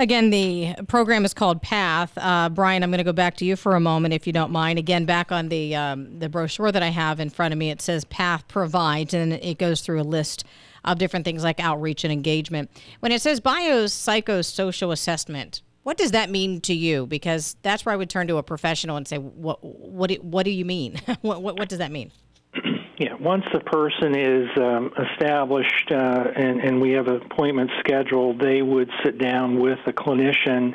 Again, 0.00 0.30
the 0.30 0.74
program 0.86 1.24
is 1.24 1.34
called 1.34 1.60
Path. 1.60 2.12
Uh, 2.16 2.48
Brian, 2.48 2.84
I'm 2.84 2.90
going 2.90 2.98
to 2.98 3.04
go 3.04 3.12
back 3.12 3.36
to 3.38 3.44
you 3.44 3.56
for 3.56 3.74
a 3.74 3.80
moment, 3.80 4.14
if 4.14 4.28
you 4.28 4.32
don't 4.32 4.52
mind. 4.52 4.78
Again, 4.78 5.06
back 5.06 5.32
on 5.32 5.48
the 5.48 5.74
um, 5.74 6.20
the 6.20 6.28
brochure 6.28 6.70
that 6.70 6.84
I 6.84 6.90
have 6.90 7.18
in 7.18 7.30
front 7.30 7.52
of 7.52 7.58
me, 7.58 7.70
it 7.70 7.82
says 7.82 8.04
Path 8.04 8.46
provides, 8.46 9.12
and 9.12 9.32
it 9.32 9.58
goes 9.58 9.80
through 9.80 10.00
a 10.00 10.04
list 10.04 10.44
of 10.84 10.98
different 10.98 11.24
things 11.24 11.42
like 11.42 11.58
outreach 11.58 12.04
and 12.04 12.12
engagement. 12.12 12.70
When 13.00 13.10
it 13.10 13.20
says 13.20 13.40
biopsychosocial 13.40 14.92
assessment, 14.92 15.62
what 15.82 15.96
does 15.96 16.10
that 16.12 16.30
mean 16.30 16.60
to 16.62 16.74
you? 16.74 17.06
Because 17.06 17.56
that's 17.62 17.84
where 17.84 17.92
I 17.92 17.96
would 17.96 18.10
turn 18.10 18.26
to 18.28 18.36
a 18.36 18.42
professional 18.42 18.96
and 18.96 19.06
say, 19.06 19.16
"What 19.18 19.62
what 19.62 20.10
do, 20.10 20.16
what 20.16 20.44
do 20.44 20.50
you 20.50 20.64
mean? 20.64 21.00
what, 21.22 21.42
what, 21.42 21.58
what 21.58 21.68
does 21.68 21.78
that 21.78 21.90
mean?" 21.90 22.12
Yeah, 23.00 23.14
once 23.20 23.44
the 23.52 23.60
person 23.60 24.16
is 24.16 24.48
um, 24.60 24.92
established 25.12 25.92
uh, 25.92 26.24
and, 26.34 26.60
and 26.60 26.80
we 26.80 26.90
have 26.94 27.06
an 27.06 27.22
appointment 27.22 27.70
scheduled, 27.78 28.40
they 28.40 28.60
would 28.60 28.90
sit 29.04 29.18
down 29.18 29.60
with 29.60 29.78
a 29.86 29.92
clinician 29.92 30.74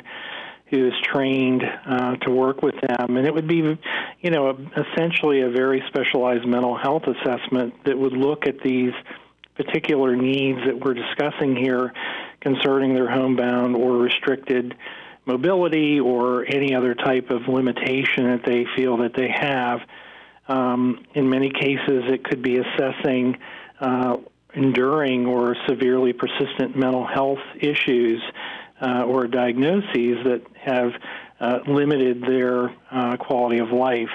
who 0.70 0.86
is 0.86 0.94
trained 1.02 1.62
uh, 1.62 2.16
to 2.16 2.30
work 2.30 2.62
with 2.62 2.76
them, 2.80 3.18
and 3.18 3.26
it 3.26 3.34
would 3.34 3.46
be, 3.46 3.78
you 4.22 4.30
know, 4.30 4.56
essentially 4.74 5.42
a 5.42 5.50
very 5.50 5.82
specialized 5.88 6.46
mental 6.46 6.78
health 6.78 7.02
assessment 7.02 7.74
that 7.84 7.98
would 7.98 8.14
look 8.14 8.46
at 8.46 8.58
these 8.64 8.92
particular 9.54 10.16
needs 10.16 10.60
that 10.66 10.80
we're 10.80 10.94
discussing 10.94 11.54
here 11.54 11.92
concerning 12.44 12.94
their 12.94 13.10
homebound 13.10 13.74
or 13.74 13.96
restricted 13.96 14.76
mobility 15.26 15.98
or 15.98 16.44
any 16.46 16.74
other 16.74 16.94
type 16.94 17.30
of 17.30 17.48
limitation 17.48 18.24
that 18.24 18.42
they 18.44 18.66
feel 18.76 18.98
that 18.98 19.14
they 19.16 19.28
have. 19.28 19.80
Um, 20.46 21.04
in 21.14 21.30
many 21.30 21.50
cases, 21.50 22.04
it 22.08 22.22
could 22.22 22.42
be 22.42 22.58
assessing 22.58 23.38
uh, 23.80 24.18
enduring 24.54 25.26
or 25.26 25.56
severely 25.66 26.12
persistent 26.12 26.76
mental 26.76 27.06
health 27.06 27.40
issues 27.58 28.22
uh, 28.80 29.04
or 29.04 29.26
diagnoses 29.26 30.18
that 30.24 30.42
have 30.62 30.92
uh, 31.40 31.58
limited 31.66 32.22
their 32.22 32.74
uh, 32.90 33.16
quality 33.16 33.58
of 33.58 33.70
life. 33.70 34.10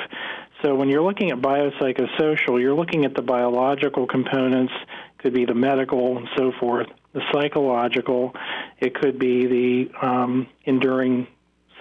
So 0.62 0.75
when 0.75 0.89
you're 0.89 1.01
looking 1.01 1.31
at 1.31 1.39
biopsychosocial, 1.39 2.62
you're 2.62 2.75
looking 2.75 3.05
at 3.05 3.15
the 3.15 3.21
biological 3.21 4.05
components, 4.05 4.74
could 5.17 5.33
be 5.33 5.45
the 5.45 5.55
medical 5.55 6.17
and 6.17 6.27
so 6.38 6.51
forth, 6.59 6.88
the 7.13 7.22
psychological, 7.32 8.34
it 8.80 8.94
could 8.94 9.18
be 9.18 9.48
the 9.48 10.06
um, 10.06 10.48
enduring 10.66 11.28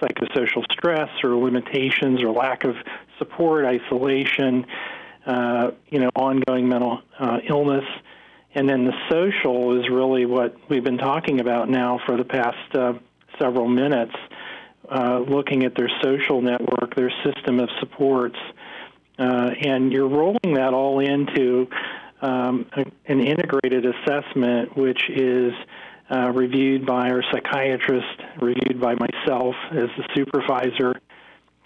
psychosocial 0.01 0.63
stress 0.71 1.09
or 1.23 1.35
limitations 1.35 2.21
or 2.23 2.31
lack 2.31 2.63
of 2.63 2.75
support, 3.17 3.65
isolation, 3.65 4.65
uh, 5.25 5.71
you 5.89 5.99
know, 5.99 6.09
ongoing 6.15 6.67
mental 6.67 7.01
uh, 7.19 7.39
illness. 7.47 7.85
And 8.55 8.67
then 8.67 8.85
the 8.85 8.93
social 9.11 9.79
is 9.79 9.89
really 9.89 10.25
what 10.25 10.55
we've 10.69 10.83
been 10.83 10.97
talking 10.97 11.39
about 11.39 11.69
now 11.69 11.99
for 12.05 12.17
the 12.17 12.23
past 12.23 12.75
uh, 12.75 12.93
several 13.39 13.67
minutes, 13.67 14.15
uh, 14.89 15.19
looking 15.19 15.63
at 15.65 15.75
their 15.75 15.89
social 16.01 16.41
network, 16.41 16.95
their 16.95 17.13
system 17.23 17.59
of 17.59 17.69
supports. 17.79 18.37
Uh, 19.19 19.51
and 19.61 19.91
you're 19.91 20.07
rolling 20.07 20.53
that 20.55 20.73
all 20.73 20.99
into 20.99 21.67
um, 22.21 22.65
an 23.07 23.19
integrated 23.19 23.85
assessment, 23.85 24.75
which 24.77 25.01
is 25.09 25.53
uh, 26.11 26.31
reviewed 26.31 26.85
by 26.85 27.09
our 27.09 27.23
psychiatrist, 27.31 28.21
reviewed 28.41 28.81
by 28.81 28.95
myself 28.95 29.55
as 29.71 29.89
the 29.97 30.03
supervisor, 30.15 30.99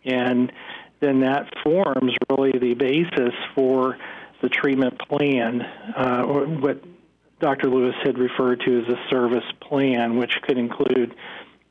and 0.06 0.52
then 1.00 1.22
that 1.22 1.54
forms 1.64 2.14
really 2.30 2.52
the 2.52 2.74
basis 2.74 3.34
for 3.56 3.98
the 4.42 4.50
treatment 4.50 5.00
plan, 5.00 5.62
uh, 5.62 6.24
or 6.28 6.46
what 6.46 6.84
Dr. 7.40 7.70
Lewis 7.70 7.96
had 8.04 8.18
referred 8.18 8.62
to 8.62 8.80
as 8.82 8.94
a 8.94 9.10
service 9.10 9.44
plan, 9.62 10.18
which 10.18 10.34
could 10.44 10.58
include 10.58 11.16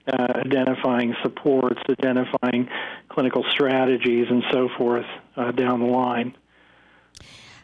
uh, 0.06 0.26
identifying 0.44 1.14
supports, 1.22 1.80
identifying 1.88 2.68
clinical 3.08 3.44
strategies, 3.50 4.26
and 4.28 4.42
so 4.50 4.68
forth 4.76 5.06
uh, 5.36 5.52
down 5.52 5.80
the 5.80 5.86
line. 5.86 6.34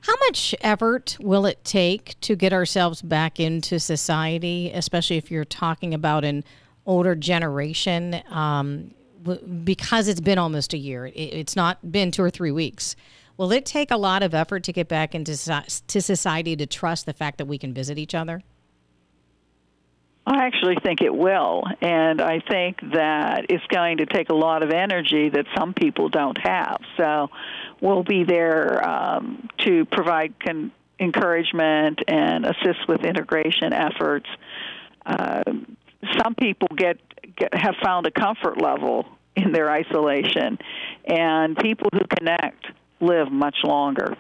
How 0.09 0.15
much 0.21 0.55
effort 0.63 1.19
will 1.21 1.45
it 1.45 1.63
take 1.67 2.19
to 2.23 2.35
get 2.35 2.55
ourselves 2.55 3.03
back 3.03 3.39
into 3.39 3.79
society, 3.79 4.71
especially 4.73 5.19
if 5.19 5.31
you're 5.31 5.45
talking 5.45 5.93
about 5.93 6.25
an 6.25 6.45
older 6.87 7.15
generation? 7.15 8.23
Um, 8.31 8.95
because 9.65 10.09
it's 10.09 10.23
been 10.23 10.39
almost 10.39 10.73
a 10.73 10.79
year, 10.79 11.13
it's 11.15 11.57
not 11.57 11.93
been 11.93 12.11
two 12.11 12.23
or 12.23 12.31
three 12.31 12.51
weeks. 12.51 12.97
Will 13.37 13.53
it 13.53 13.67
take 13.67 13.91
a 13.91 13.99
lot 13.99 14.23
of 14.23 14.33
effort 14.33 14.65
to 14.65 14.73
get 14.73 14.89
back 14.89 15.15
into 15.15 15.37
to 15.89 16.01
society 16.01 16.57
to 16.57 16.65
trust 16.65 17.05
the 17.05 17.13
fact 17.13 17.37
that 17.37 17.45
we 17.45 17.59
can 17.59 17.75
visit 17.75 17.99
each 17.99 18.15
other? 18.15 18.43
I 20.31 20.45
actually 20.45 20.77
think 20.83 21.01
it 21.01 21.15
will, 21.15 21.63
and 21.81 22.21
I 22.21 22.41
think 22.41 22.81
that 22.93 23.47
it's 23.49 23.65
going 23.69 23.97
to 23.99 24.07
take 24.07 24.29
a 24.29 24.35
lot 24.35 24.63
of 24.63 24.71
energy 24.71 25.31
that 25.31 25.47
some 25.57 25.73
people 25.73 26.11
don't 26.11 26.37
have. 26.37 26.81
So, 26.99 27.31
we'll 27.81 28.03
be 28.03 28.25
there 28.25 28.87
um, 28.87 29.49
to 29.65 29.87
provide 29.87 30.35
con- 30.39 30.71
encouragement 31.01 32.01
and 32.07 32.45
assist 32.45 32.87
with 32.89 33.05
integration 33.05 33.73
efforts. 33.73 34.27
Uh, 35.07 35.43
some 36.23 36.35
people 36.35 36.69
get, 36.77 36.99
get 37.35 37.55
have 37.55 37.77
found 37.83 38.07
a 38.07 38.11
comfort 38.11 38.61
level 38.61 39.07
in 39.35 39.53
their 39.53 39.71
isolation, 39.71 40.59
and 41.07 41.57
people 41.57 41.89
who 41.93 42.01
connect 42.19 42.67
live 43.01 43.33
much 43.33 43.57
longer. 43.65 44.15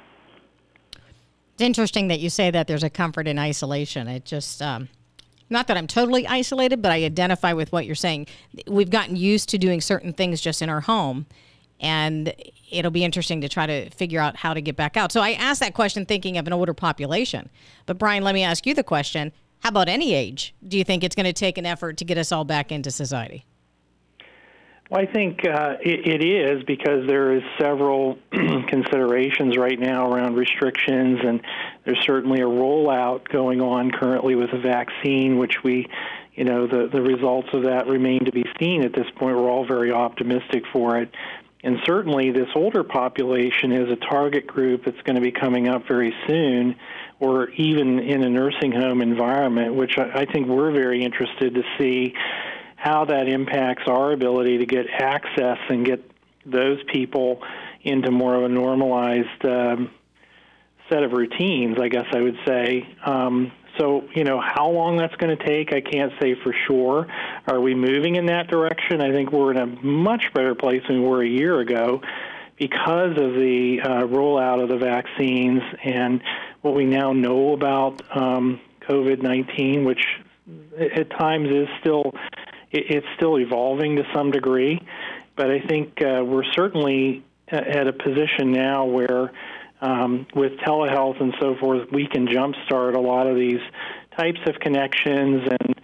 It's 1.52 1.62
interesting 1.62 2.08
that 2.08 2.20
you 2.20 2.30
say 2.30 2.50
that 2.50 2.66
there's 2.66 2.84
a 2.84 2.90
comfort 2.90 3.26
in 3.26 3.38
isolation. 3.38 4.08
It 4.08 4.24
just 4.24 4.62
um, 4.62 4.88
not 5.50 5.66
that 5.68 5.76
I'm 5.76 5.86
totally 5.86 6.26
isolated, 6.26 6.82
but 6.82 6.92
I 6.92 7.04
identify 7.04 7.52
with 7.52 7.72
what 7.72 7.86
you're 7.86 7.94
saying. 7.94 8.26
We've 8.66 8.90
gotten 8.90 9.16
used 9.16 9.48
to 9.50 9.58
doing 9.58 9.80
certain 9.80 10.12
things 10.12 10.40
just 10.40 10.62
in 10.62 10.68
our 10.68 10.80
home, 10.80 11.26
and 11.80 12.34
it'll 12.70 12.90
be 12.90 13.04
interesting 13.04 13.40
to 13.40 13.48
try 13.48 13.66
to 13.66 13.90
figure 13.90 14.20
out 14.20 14.36
how 14.36 14.54
to 14.54 14.60
get 14.60 14.76
back 14.76 14.96
out. 14.96 15.12
So 15.12 15.20
I 15.20 15.32
asked 15.32 15.60
that 15.60 15.74
question 15.74 16.04
thinking 16.04 16.36
of 16.38 16.46
an 16.46 16.52
older 16.52 16.74
population. 16.74 17.48
But 17.86 17.98
Brian, 17.98 18.24
let 18.24 18.34
me 18.34 18.42
ask 18.42 18.66
you 18.66 18.74
the 18.74 18.84
question. 18.84 19.32
How 19.60 19.70
about 19.70 19.88
any 19.88 20.14
age? 20.14 20.54
Do 20.66 20.78
you 20.78 20.84
think 20.84 21.02
it's 21.02 21.16
going 21.16 21.26
to 21.26 21.32
take 21.32 21.58
an 21.58 21.66
effort 21.66 21.96
to 21.98 22.04
get 22.04 22.18
us 22.18 22.30
all 22.30 22.44
back 22.44 22.70
into 22.70 22.90
society? 22.90 23.44
Well, 24.90 25.02
I 25.02 25.06
think 25.06 25.46
uh, 25.46 25.76
it, 25.82 26.22
it 26.22 26.24
is 26.24 26.62
because 26.64 27.06
there 27.06 27.34
is 27.36 27.42
several 27.60 28.18
considerations 28.30 29.56
right 29.58 29.78
now 29.78 30.10
around 30.10 30.36
restrictions, 30.36 31.18
and 31.22 31.42
there's 31.88 32.04
certainly 32.04 32.42
a 32.42 32.46
rollout 32.46 33.26
going 33.32 33.62
on 33.62 33.90
currently 33.90 34.34
with 34.34 34.50
a 34.52 34.58
vaccine, 34.58 35.38
which 35.38 35.54
we, 35.64 35.88
you 36.34 36.44
know, 36.44 36.66
the 36.66 36.86
the 36.92 37.00
results 37.00 37.48
of 37.54 37.62
that 37.62 37.86
remain 37.86 38.26
to 38.26 38.30
be 38.30 38.44
seen 38.60 38.84
at 38.84 38.92
this 38.92 39.06
point. 39.16 39.36
We're 39.36 39.50
all 39.50 39.66
very 39.66 39.90
optimistic 39.90 40.64
for 40.70 40.98
it, 40.98 41.08
and 41.64 41.78
certainly 41.86 42.30
this 42.30 42.48
older 42.54 42.84
population 42.84 43.72
is 43.72 43.90
a 43.90 43.96
target 43.96 44.46
group 44.46 44.84
that's 44.84 45.00
going 45.00 45.16
to 45.16 45.22
be 45.22 45.32
coming 45.32 45.66
up 45.66 45.88
very 45.88 46.14
soon, 46.26 46.76
or 47.20 47.48
even 47.52 48.00
in 48.00 48.22
a 48.22 48.28
nursing 48.28 48.72
home 48.72 49.00
environment, 49.00 49.74
which 49.74 49.96
I, 49.96 50.20
I 50.20 50.24
think 50.26 50.46
we're 50.46 50.72
very 50.72 51.02
interested 51.02 51.54
to 51.54 51.62
see 51.78 52.12
how 52.76 53.06
that 53.06 53.28
impacts 53.28 53.84
our 53.86 54.12
ability 54.12 54.58
to 54.58 54.66
get 54.66 54.84
access 54.90 55.58
and 55.70 55.86
get 55.86 56.04
those 56.44 56.80
people 56.92 57.42
into 57.82 58.10
more 58.10 58.34
of 58.34 58.44
a 58.44 58.48
normalized 58.48 59.42
um, 59.46 59.90
set 60.88 61.02
of 61.02 61.12
routines, 61.12 61.78
I 61.80 61.88
guess 61.88 62.06
I 62.12 62.20
would 62.20 62.38
say. 62.46 62.88
Um, 63.04 63.52
so, 63.78 64.08
you 64.14 64.24
know, 64.24 64.40
how 64.40 64.68
long 64.70 64.96
that's 64.96 65.14
going 65.16 65.36
to 65.36 65.46
take, 65.46 65.72
I 65.72 65.80
can't 65.80 66.12
say 66.20 66.34
for 66.42 66.54
sure. 66.66 67.06
Are 67.46 67.60
we 67.60 67.74
moving 67.74 68.16
in 68.16 68.26
that 68.26 68.48
direction? 68.48 69.00
I 69.00 69.12
think 69.12 69.30
we're 69.30 69.52
in 69.52 69.58
a 69.58 69.66
much 69.66 70.32
better 70.34 70.54
place 70.54 70.82
than 70.88 71.02
we 71.02 71.08
were 71.08 71.22
a 71.22 71.28
year 71.28 71.60
ago 71.60 72.02
because 72.58 73.12
of 73.12 73.34
the 73.34 73.78
uh, 73.84 73.88
rollout 74.02 74.62
of 74.62 74.68
the 74.68 74.78
vaccines 74.78 75.62
and 75.84 76.20
what 76.62 76.74
we 76.74 76.84
now 76.84 77.12
know 77.12 77.52
about 77.52 78.02
um, 78.16 78.60
COVID 78.88 79.22
19, 79.22 79.84
which 79.84 80.04
at 80.80 81.10
times 81.10 81.48
is 81.50 81.68
still 81.80 82.12
it's 82.70 83.06
still 83.16 83.38
evolving 83.38 83.96
to 83.96 84.02
some 84.14 84.30
degree, 84.30 84.78
but 85.36 85.50
I 85.50 85.60
think 85.60 86.02
uh, 86.02 86.22
we're 86.22 86.44
certainly 86.54 87.24
at 87.50 87.86
a 87.86 87.92
position 87.92 88.52
now 88.52 88.84
where, 88.84 89.32
um, 89.80 90.26
with 90.34 90.52
telehealth 90.58 91.20
and 91.20 91.34
so 91.40 91.54
forth, 91.60 91.88
we 91.92 92.06
can 92.06 92.26
jumpstart 92.26 92.96
a 92.96 93.00
lot 93.00 93.26
of 93.26 93.36
these 93.36 93.60
types 94.18 94.40
of 94.46 94.58
connections 94.60 95.48
and 95.60 95.74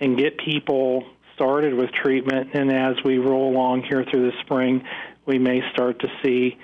and 0.00 0.18
get 0.18 0.38
people 0.38 1.04
started 1.34 1.72
with 1.74 1.90
treatment. 1.92 2.50
And 2.54 2.72
as 2.72 2.96
we 3.04 3.18
roll 3.18 3.50
along 3.50 3.84
here 3.84 4.04
through 4.10 4.30
the 4.30 4.36
spring, 4.40 4.84
we 5.26 5.38
may 5.38 5.60
start 5.72 6.00
to 6.00 6.08
see 6.22 6.58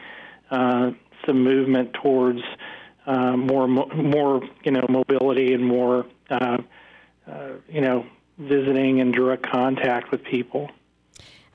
uh, 0.51 0.91
some 1.27 1.45
movement 1.45 1.93
towards 2.03 2.41
uh, 3.07 3.37
more 3.37 3.69
more 3.69 4.43
you 4.65 4.73
know 4.73 4.87
mobility 4.89 5.53
and 5.55 5.65
more 5.65 6.07
uh, 6.31 6.59
uh 7.27 7.49
you 7.69 7.81
know 7.81 8.07
visiting 8.39 9.01
and 9.01 9.13
direct 9.13 9.51
contact 9.51 10.11
with 10.11 10.25
people. 10.25 10.71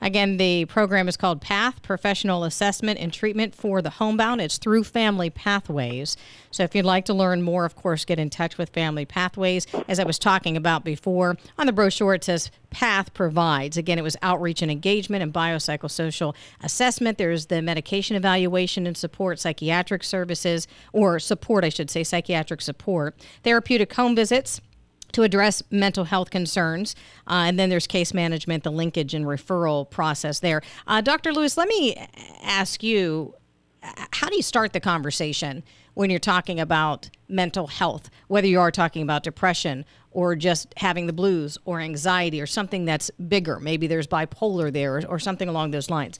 Again, 0.00 0.36
the 0.36 0.66
program 0.66 1.08
is 1.08 1.16
called 1.16 1.40
PATH 1.40 1.82
Professional 1.82 2.44
Assessment 2.44 3.00
and 3.00 3.12
Treatment 3.12 3.54
for 3.54 3.80
the 3.80 3.90
Homebound. 3.90 4.40
It's 4.40 4.58
through 4.58 4.84
Family 4.84 5.30
Pathways. 5.30 6.16
So, 6.50 6.62
if 6.64 6.74
you'd 6.74 6.84
like 6.84 7.06
to 7.06 7.14
learn 7.14 7.42
more, 7.42 7.64
of 7.64 7.76
course, 7.76 8.04
get 8.04 8.18
in 8.18 8.28
touch 8.28 8.58
with 8.58 8.70
Family 8.70 9.06
Pathways. 9.06 9.66
As 9.88 9.98
I 9.98 10.04
was 10.04 10.18
talking 10.18 10.56
about 10.56 10.84
before, 10.84 11.36
on 11.58 11.66
the 11.66 11.72
brochure 11.72 12.14
it 12.14 12.24
says 12.24 12.50
PATH 12.70 13.14
provides. 13.14 13.78
Again, 13.78 13.98
it 13.98 14.02
was 14.02 14.16
outreach 14.20 14.60
and 14.60 14.70
engagement 14.70 15.22
and 15.22 15.32
biopsychosocial 15.32 16.34
assessment. 16.62 17.16
There's 17.16 17.46
the 17.46 17.62
medication 17.62 18.16
evaluation 18.16 18.86
and 18.86 18.96
support, 18.96 19.38
psychiatric 19.38 20.04
services, 20.04 20.68
or 20.92 21.18
support, 21.18 21.64
I 21.64 21.70
should 21.70 21.90
say, 21.90 22.04
psychiatric 22.04 22.60
support, 22.60 23.16
therapeutic 23.42 23.94
home 23.94 24.14
visits 24.14 24.60
to 25.16 25.22
address 25.22 25.62
mental 25.70 26.04
health 26.04 26.28
concerns. 26.28 26.94
Uh, 27.26 27.44
and 27.46 27.58
then 27.58 27.70
there's 27.70 27.86
case 27.86 28.12
management, 28.12 28.64
the 28.64 28.70
linkage 28.70 29.14
and 29.14 29.24
referral 29.24 29.88
process 29.88 30.40
there. 30.40 30.60
Uh, 30.86 31.00
Dr. 31.00 31.32
Lewis, 31.32 31.56
let 31.56 31.68
me 31.68 31.96
ask 32.42 32.82
you 32.82 33.34
how 34.10 34.28
do 34.28 34.36
you 34.36 34.42
start 34.42 34.74
the 34.74 34.80
conversation 34.80 35.62
when 35.94 36.10
you're 36.10 36.18
talking 36.18 36.60
about 36.60 37.08
mental 37.28 37.66
health, 37.66 38.10
whether 38.28 38.46
you 38.46 38.60
are 38.60 38.70
talking 38.70 39.00
about 39.00 39.22
depression 39.22 39.86
or 40.10 40.36
just 40.36 40.74
having 40.76 41.06
the 41.06 41.14
blues 41.14 41.56
or 41.64 41.80
anxiety 41.80 42.38
or 42.38 42.46
something 42.46 42.84
that's 42.84 43.10
bigger? 43.12 43.58
Maybe 43.58 43.86
there's 43.86 44.06
bipolar 44.06 44.70
there 44.70 44.98
or, 44.98 45.06
or 45.06 45.18
something 45.18 45.48
along 45.48 45.70
those 45.70 45.88
lines. 45.88 46.18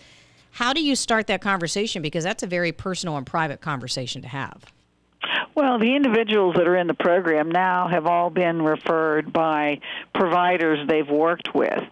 How 0.53 0.73
do 0.73 0.83
you 0.83 0.97
start 0.97 1.27
that 1.27 1.43
conversation? 1.43 2.01
Because 2.01 2.25
that's 2.25 2.43
a 2.43 2.47
very 2.47 2.73
personal 2.73 3.19
and 3.19 3.27
private 3.27 3.61
conversation 3.61 4.23
to 4.23 4.29
have. 4.29 4.65
Well, 5.57 5.79
the 5.79 5.97
individuals 5.97 6.55
that 6.57 6.69
are 6.69 6.77
in 6.77 6.87
the 6.87 6.95
program 6.95 7.51
now 7.51 7.89
have 7.89 8.07
all 8.07 8.29
been 8.29 8.61
referred 8.61 9.33
by 9.33 9.81
providers 10.15 10.87
they've 10.87 11.09
worked 11.09 11.55
with. 11.55 11.83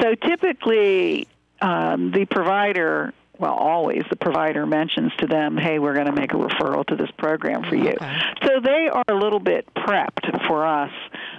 So 0.00 0.14
typically, 0.14 1.28
um, 1.60 2.10
the 2.10 2.24
provider 2.24 3.12
well, 3.38 3.54
always 3.54 4.04
the 4.08 4.14
provider 4.14 4.66
mentions 4.66 5.10
to 5.18 5.26
them, 5.26 5.56
hey, 5.56 5.80
we're 5.80 5.94
going 5.94 6.06
to 6.06 6.12
make 6.12 6.32
a 6.32 6.36
referral 6.36 6.86
to 6.86 6.94
this 6.94 7.10
program 7.18 7.64
for 7.64 7.74
you. 7.74 7.90
Okay. 7.90 8.18
So 8.44 8.60
they 8.62 8.88
are 8.88 9.04
a 9.08 9.14
little 9.14 9.40
bit 9.40 9.66
prepped 9.74 10.46
for 10.46 10.64
us 10.64 10.92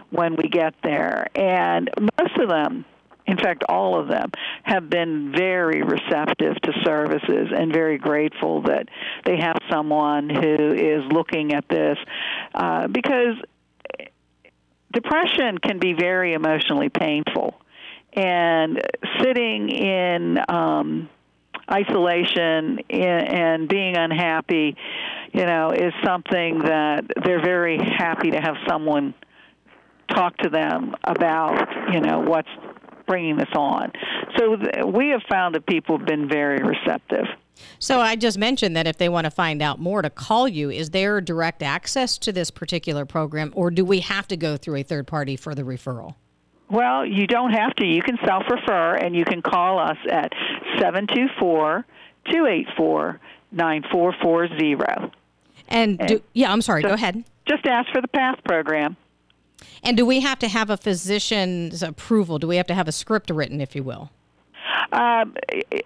when 0.09 0.35
we 0.35 0.49
get 0.49 0.73
there. 0.83 1.27
And 1.33 1.89
most 2.19 2.35
of 2.37 2.49
them 2.49 2.83
in 3.25 3.37
fact, 3.37 3.63
all 3.69 3.99
of 3.99 4.07
them 4.07 4.31
have 4.63 4.89
been 4.89 5.31
very 5.35 5.81
receptive 5.81 6.55
to 6.61 6.73
services 6.83 7.47
and 7.55 7.71
very 7.71 7.97
grateful 7.97 8.63
that 8.63 8.89
they 9.25 9.37
have 9.37 9.57
someone 9.71 10.29
who 10.29 10.73
is 10.73 11.03
looking 11.11 11.53
at 11.53 11.67
this 11.69 11.97
uh, 12.53 12.87
because 12.87 13.35
depression 14.91 15.57
can 15.57 15.79
be 15.79 15.93
very 15.93 16.33
emotionally 16.33 16.89
painful. 16.89 17.59
And 18.13 18.79
sitting 19.21 19.69
in 19.69 20.37
um, 20.47 21.09
isolation 21.71 22.79
and 22.89 23.67
being 23.67 23.97
unhappy, 23.97 24.75
you 25.31 25.45
know, 25.45 25.71
is 25.71 25.93
something 26.05 26.59
that 26.59 27.05
they're 27.23 27.41
very 27.41 27.77
happy 27.77 28.31
to 28.31 28.37
have 28.39 28.55
someone 28.67 29.15
talk 30.09 30.37
to 30.37 30.49
them 30.49 30.95
about, 31.03 31.67
you 31.91 32.01
know, 32.01 32.19
what's 32.19 32.49
bringing 33.05 33.37
this 33.37 33.49
on. 33.55 33.91
So 34.37 34.55
th- 34.55 34.85
we 34.85 35.09
have 35.09 35.21
found 35.29 35.55
that 35.55 35.65
people 35.65 35.97
have 35.97 36.07
been 36.07 36.27
very 36.27 36.63
receptive. 36.63 37.25
So 37.79 37.99
I 37.99 38.15
just 38.15 38.37
mentioned 38.37 38.75
that 38.75 38.87
if 38.87 38.97
they 38.97 39.09
want 39.09 39.25
to 39.25 39.31
find 39.31 39.61
out 39.61 39.79
more 39.79 40.01
to 40.01 40.09
call 40.09 40.47
you, 40.47 40.69
is 40.69 40.89
there 40.89 41.21
direct 41.21 41.61
access 41.61 42.17
to 42.19 42.31
this 42.31 42.49
particular 42.49 43.05
program 43.05 43.51
or 43.55 43.69
do 43.71 43.85
we 43.85 43.99
have 44.01 44.27
to 44.29 44.37
go 44.37 44.57
through 44.57 44.77
a 44.77 44.83
third 44.83 45.07
party 45.07 45.35
for 45.35 45.53
the 45.53 45.63
referral? 45.63 46.15
Well, 46.69 47.05
you 47.05 47.27
don't 47.27 47.51
have 47.51 47.75
to. 47.75 47.85
You 47.85 48.01
can 48.01 48.17
self 48.25 48.43
refer 48.49 48.95
and 48.95 49.15
you 49.15 49.25
can 49.25 49.41
call 49.41 49.77
us 49.79 49.97
at 50.09 50.31
724 50.79 51.85
284 52.31 53.19
9440. 53.51 55.11
And 55.67 55.99
do, 55.99 56.21
yeah, 56.33 56.51
I'm 56.51 56.61
sorry, 56.61 56.81
go 56.81 56.93
ahead. 56.93 57.23
Just 57.47 57.65
ask 57.65 57.91
for 57.91 58.01
the 58.01 58.07
PATH 58.07 58.43
program. 58.43 58.97
And 59.83 59.97
do 59.97 60.05
we 60.05 60.21
have 60.21 60.39
to 60.39 60.47
have 60.47 60.69
a 60.69 60.77
physician's 60.77 61.83
approval? 61.83 62.39
Do 62.39 62.47
we 62.47 62.57
have 62.57 62.67
to 62.67 62.73
have 62.73 62.87
a 62.87 62.91
script 62.91 63.29
written, 63.29 63.61
if 63.61 63.75
you 63.75 63.83
will? 63.83 64.11
Um, 64.91 65.35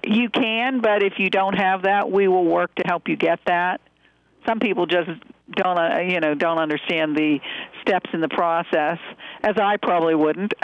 you 0.04 0.30
can, 0.30 0.82
but 0.82 1.02
if 1.04 1.14
you 1.18 1.30
don't 1.30 1.56
have 1.56 1.84
that, 1.84 2.12
we 2.12 2.28
will 2.28 2.46
work 2.46 2.74
to 2.76 2.84
help 2.86 3.08
you 3.08 3.16
get 3.16 3.40
that. 3.46 3.80
Some 4.46 4.60
people 4.60 4.86
just 4.86 5.10
don't, 5.56 5.78
uh, 5.78 6.00
you 6.00 6.20
know, 6.20 6.34
don't 6.36 6.58
understand 6.58 7.16
the 7.16 7.40
steps 7.82 8.10
in 8.14 8.22
the 8.22 8.30
process, 8.30 8.98
as 9.44 9.56
I 9.58 9.78
probably 9.78 10.16
wouldn't. 10.16 10.54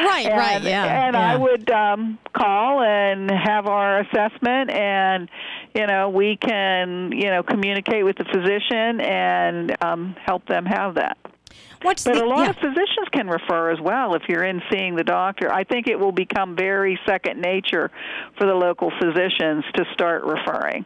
Right, 0.00 0.26
and, 0.26 0.38
right, 0.38 0.62
yeah. 0.62 1.06
And 1.06 1.14
yeah. 1.14 1.32
I 1.32 1.36
would 1.36 1.70
um, 1.70 2.18
call 2.32 2.82
and 2.82 3.30
have 3.30 3.66
our 3.66 4.00
assessment, 4.00 4.70
and 4.70 5.28
you 5.74 5.86
know, 5.86 6.08
we 6.08 6.36
can, 6.36 7.12
you 7.12 7.28
know, 7.28 7.42
communicate 7.42 8.04
with 8.04 8.16
the 8.16 8.24
physician 8.24 9.00
and 9.00 9.76
um, 9.84 10.16
help 10.24 10.46
them 10.46 10.64
have 10.64 10.94
that. 10.94 11.18
What's 11.82 12.04
but 12.04 12.14
the, 12.14 12.24
a 12.24 12.26
lot 12.26 12.44
yeah. 12.44 12.50
of 12.50 12.56
physicians 12.56 13.08
can 13.12 13.28
refer 13.28 13.70
as 13.70 13.80
well 13.80 14.14
if 14.14 14.22
you're 14.28 14.44
in 14.44 14.62
seeing 14.70 14.96
the 14.96 15.04
doctor. 15.04 15.52
I 15.52 15.64
think 15.64 15.88
it 15.88 15.98
will 15.98 16.12
become 16.12 16.56
very 16.56 16.98
second 17.06 17.40
nature 17.40 17.90
for 18.38 18.46
the 18.46 18.54
local 18.54 18.90
physicians 19.00 19.64
to 19.74 19.84
start 19.92 20.24
referring. 20.24 20.84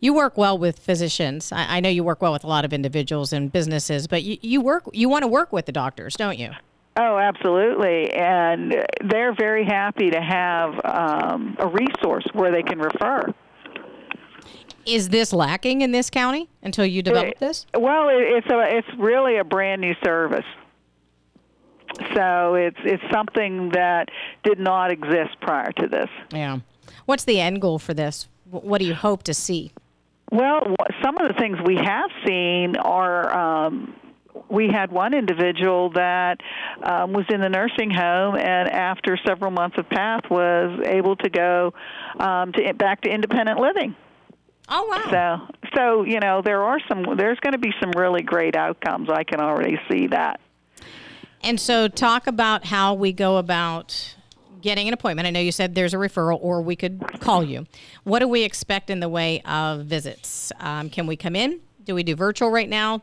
You 0.00 0.12
work 0.12 0.36
well 0.36 0.58
with 0.58 0.78
physicians. 0.78 1.50
I, 1.50 1.78
I 1.78 1.80
know 1.80 1.88
you 1.88 2.04
work 2.04 2.20
well 2.20 2.32
with 2.32 2.44
a 2.44 2.46
lot 2.46 2.64
of 2.64 2.72
individuals 2.72 3.32
and 3.32 3.50
businesses, 3.50 4.06
but 4.06 4.22
you, 4.22 4.36
you 4.42 4.60
work 4.60 4.84
you 4.92 5.08
want 5.08 5.22
to 5.22 5.28
work 5.28 5.52
with 5.52 5.66
the 5.66 5.72
doctors, 5.72 6.14
don't 6.14 6.38
you? 6.38 6.50
Oh, 6.96 7.18
absolutely. 7.18 8.12
And 8.12 8.86
they're 9.02 9.34
very 9.34 9.64
happy 9.64 10.10
to 10.10 10.20
have 10.20 10.74
um, 10.84 11.56
a 11.58 11.66
resource 11.66 12.24
where 12.34 12.52
they 12.52 12.62
can 12.62 12.78
refer. 12.78 13.34
Is 14.86 15.08
this 15.08 15.32
lacking 15.32 15.82
in 15.82 15.92
this 15.92 16.10
county 16.10 16.48
until 16.62 16.86
you 16.86 17.02
develop 17.02 17.38
this? 17.38 17.66
Well, 17.74 18.08
it, 18.08 18.20
it's 18.20 18.46
a 18.50 18.76
it's 18.76 18.88
really 18.98 19.38
a 19.38 19.44
brand 19.44 19.80
new 19.80 19.94
service. 20.04 20.44
So 22.14 22.54
it's 22.54 22.78
it's 22.84 23.02
something 23.12 23.70
that 23.70 24.08
did 24.42 24.58
not 24.58 24.90
exist 24.90 25.36
prior 25.40 25.72
to 25.72 25.86
this. 25.86 26.08
Yeah. 26.32 26.60
What's 27.06 27.24
the 27.24 27.40
end 27.40 27.60
goal 27.60 27.78
for 27.78 27.94
this? 27.94 28.28
What 28.50 28.78
do 28.78 28.86
you 28.86 28.94
hope 28.94 29.22
to 29.24 29.34
see? 29.34 29.72
Well, 30.30 30.74
some 31.02 31.18
of 31.18 31.28
the 31.28 31.34
things 31.34 31.58
we 31.64 31.76
have 31.76 32.10
seen 32.26 32.76
are 32.76 33.66
um, 33.66 33.94
we 34.48 34.68
had 34.68 34.90
one 34.90 35.14
individual 35.14 35.90
that 35.90 36.40
um, 36.82 37.12
was 37.12 37.24
in 37.28 37.40
the 37.40 37.48
nursing 37.48 37.90
home, 37.90 38.36
and 38.36 38.68
after 38.68 39.18
several 39.26 39.50
months 39.50 39.76
of 39.78 39.88
PATH, 39.88 40.30
was 40.30 40.80
able 40.86 41.16
to 41.16 41.30
go 41.30 41.72
um, 42.18 42.52
to 42.52 42.74
back 42.74 43.02
to 43.02 43.10
independent 43.10 43.60
living. 43.60 43.94
Oh 44.68 44.86
wow! 44.88 45.46
So, 45.50 45.70
so 45.76 46.04
you 46.04 46.20
know, 46.20 46.42
there 46.42 46.62
are 46.62 46.78
some. 46.88 47.16
There's 47.16 47.38
going 47.40 47.52
to 47.52 47.58
be 47.58 47.72
some 47.80 47.92
really 47.96 48.22
great 48.22 48.56
outcomes. 48.56 49.08
I 49.10 49.24
can 49.24 49.40
already 49.40 49.78
see 49.90 50.06
that. 50.08 50.40
And 51.42 51.60
so, 51.60 51.88
talk 51.88 52.26
about 52.26 52.64
how 52.64 52.94
we 52.94 53.12
go 53.12 53.36
about 53.36 54.14
getting 54.62 54.88
an 54.88 54.94
appointment. 54.94 55.26
I 55.26 55.30
know 55.30 55.40
you 55.40 55.52
said 55.52 55.74
there's 55.74 55.92
a 55.92 55.98
referral, 55.98 56.38
or 56.40 56.62
we 56.62 56.74
could 56.74 57.02
call 57.20 57.44
you. 57.44 57.66
What 58.04 58.20
do 58.20 58.28
we 58.28 58.42
expect 58.42 58.88
in 58.88 59.00
the 59.00 59.08
way 59.10 59.42
of 59.42 59.84
visits? 59.84 60.50
Um, 60.58 60.88
can 60.88 61.06
we 61.06 61.16
come 61.16 61.36
in? 61.36 61.60
Do 61.84 61.94
we 61.94 62.02
do 62.02 62.16
virtual 62.16 62.50
right 62.50 62.68
now? 62.68 63.02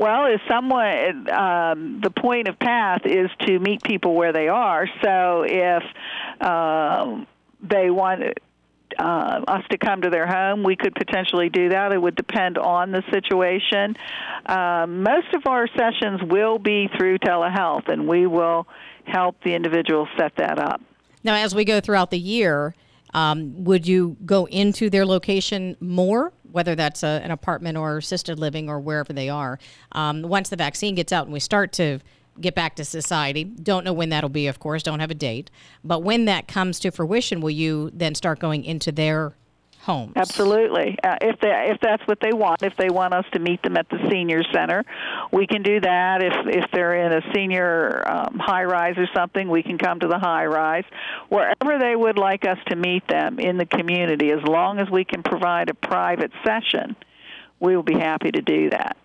Well, 0.00 0.26
is 0.26 0.40
someone 0.48 1.28
um, 1.30 2.00
the 2.02 2.10
point 2.10 2.48
of 2.48 2.58
PATH 2.58 3.02
is 3.04 3.30
to 3.46 3.58
meet 3.58 3.82
people 3.82 4.14
where 4.14 4.32
they 4.32 4.48
are. 4.48 4.88
So 5.02 5.44
if 5.46 5.82
uh, 6.40 7.24
they 7.62 7.90
want 7.90 8.22
uh, 8.98 9.40
us 9.46 9.62
to 9.70 9.78
come 9.78 10.02
to 10.02 10.10
their 10.10 10.26
home, 10.26 10.62
we 10.62 10.76
could 10.76 10.94
potentially 10.94 11.48
do 11.48 11.68
that. 11.70 11.92
It 11.92 12.00
would 12.00 12.16
depend 12.16 12.58
on 12.58 12.90
the 12.90 13.02
situation. 13.12 13.96
Um, 14.46 15.02
most 15.02 15.32
of 15.34 15.46
our 15.46 15.66
sessions 15.68 16.20
will 16.24 16.58
be 16.58 16.88
through 16.96 17.18
telehealth, 17.18 17.88
and 17.88 18.08
we 18.08 18.26
will 18.26 18.66
help 19.06 19.36
the 19.44 19.54
individual 19.54 20.08
set 20.18 20.32
that 20.36 20.58
up. 20.58 20.80
Now, 21.22 21.34
as 21.36 21.54
we 21.54 21.64
go 21.64 21.80
throughout 21.80 22.10
the 22.10 22.18
year, 22.18 22.74
um, 23.14 23.64
would 23.64 23.86
you 23.86 24.16
go 24.24 24.46
into 24.46 24.90
their 24.90 25.06
location 25.06 25.76
more, 25.80 26.32
whether 26.50 26.74
that's 26.74 27.02
a, 27.02 27.20
an 27.22 27.30
apartment 27.30 27.78
or 27.78 27.98
assisted 27.98 28.38
living 28.38 28.68
or 28.68 28.80
wherever 28.80 29.12
they 29.12 29.28
are? 29.28 29.58
Um, 29.92 30.22
once 30.22 30.48
the 30.48 30.56
vaccine 30.56 30.94
gets 30.94 31.12
out 31.12 31.24
and 31.26 31.32
we 31.32 31.40
start 31.40 31.72
to 31.74 32.00
get 32.40 32.54
back 32.54 32.76
to 32.76 32.84
society, 32.84 33.44
don't 33.44 33.84
know 33.84 33.92
when 33.92 34.08
that'll 34.08 34.30
be, 34.30 34.46
of 34.46 34.58
course, 34.58 34.82
don't 34.82 35.00
have 35.00 35.10
a 35.10 35.14
date. 35.14 35.50
But 35.82 36.02
when 36.02 36.24
that 36.26 36.48
comes 36.48 36.78
to 36.80 36.90
fruition, 36.90 37.40
will 37.40 37.50
you 37.50 37.90
then 37.92 38.14
start 38.14 38.38
going 38.38 38.64
into 38.64 38.92
their 38.92 39.34
homes? 39.84 40.12
Absolutely. 40.16 40.98
Uh, 41.04 41.16
if 41.20 41.38
they 41.40 41.70
if 41.70 41.80
that's 41.80 42.06
what 42.06 42.18
they 42.20 42.32
want, 42.32 42.62
if 42.62 42.76
they 42.76 42.88
want 42.88 43.14
us 43.14 43.24
to 43.32 43.38
meet 43.38 43.62
them 43.62 43.76
at 43.76 43.88
the 43.88 43.98
senior 44.10 44.42
center, 44.52 44.84
we 45.30 45.46
can 45.46 45.62
do 45.62 45.80
that. 45.80 46.22
If 46.22 46.64
if 46.64 46.70
they're 46.72 47.06
in 47.06 47.12
a 47.12 47.32
senior 47.34 48.02
um, 48.06 48.38
high 48.38 48.64
rise 48.64 48.96
or 48.96 49.06
something, 49.14 49.48
we 49.48 49.62
can 49.62 49.78
come 49.78 50.00
to 50.00 50.08
the 50.08 50.18
high 50.18 50.46
rise. 50.46 50.84
Wherever 51.28 51.78
they 51.78 51.94
would 51.94 52.18
like 52.18 52.46
us 52.46 52.58
to 52.68 52.76
meet 52.76 53.06
them 53.08 53.38
in 53.38 53.58
the 53.58 53.66
community, 53.66 54.30
as 54.30 54.42
long 54.42 54.80
as 54.80 54.90
we 54.90 55.04
can 55.04 55.22
provide 55.22 55.68
a 55.68 55.74
private 55.74 56.32
session, 56.44 56.96
we 57.60 57.76
will 57.76 57.82
be 57.82 57.98
happy 57.98 58.30
to 58.32 58.40
do 58.40 58.70
that. 58.70 58.96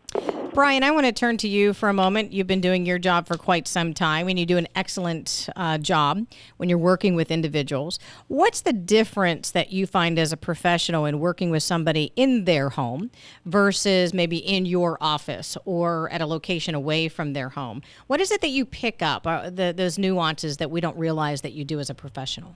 Brian, 0.59 0.83
I 0.83 0.91
want 0.91 1.05
to 1.05 1.11
turn 1.11 1.37
to 1.37 1.47
you 1.47 1.73
for 1.73 1.89
a 1.89 1.93
moment. 1.93 2.33
You've 2.33 2.47
been 2.47 2.59
doing 2.59 2.85
your 2.85 2.99
job 2.99 3.27
for 3.27 3.37
quite 3.37 3.67
some 3.67 3.93
time, 3.93 4.27
and 4.27 4.37
you 4.37 4.45
do 4.45 4.57
an 4.57 4.67
excellent 4.75 5.47
uh, 5.55 5.77
job 5.77 6.25
when 6.57 6.67
you're 6.67 6.77
working 6.77 7.15
with 7.15 7.31
individuals. 7.31 7.99
What's 8.27 8.61
the 8.61 8.73
difference 8.73 9.51
that 9.51 9.71
you 9.71 9.87
find 9.87 10.19
as 10.19 10.33
a 10.33 10.37
professional 10.37 11.05
in 11.05 11.19
working 11.19 11.49
with 11.49 11.63
somebody 11.63 12.11
in 12.15 12.45
their 12.45 12.69
home 12.69 13.11
versus 13.45 14.13
maybe 14.13 14.37
in 14.37 14.65
your 14.65 14.97
office 14.99 15.55
or 15.63 16.09
at 16.11 16.19
a 16.19 16.25
location 16.25 16.75
away 16.75 17.07
from 17.07 17.33
their 17.33 17.49
home? 17.49 17.81
What 18.07 18.19
is 18.19 18.31
it 18.31 18.41
that 18.41 18.49
you 18.49 18.65
pick 18.65 19.01
up, 19.01 19.25
uh, 19.27 19.49
the, 19.49 19.73
those 19.73 19.97
nuances 19.97 20.57
that 20.57 20.71
we 20.71 20.81
don't 20.81 20.97
realize 20.97 21.41
that 21.41 21.53
you 21.53 21.63
do 21.63 21.79
as 21.79 21.89
a 21.89 21.95
professional? 21.95 22.55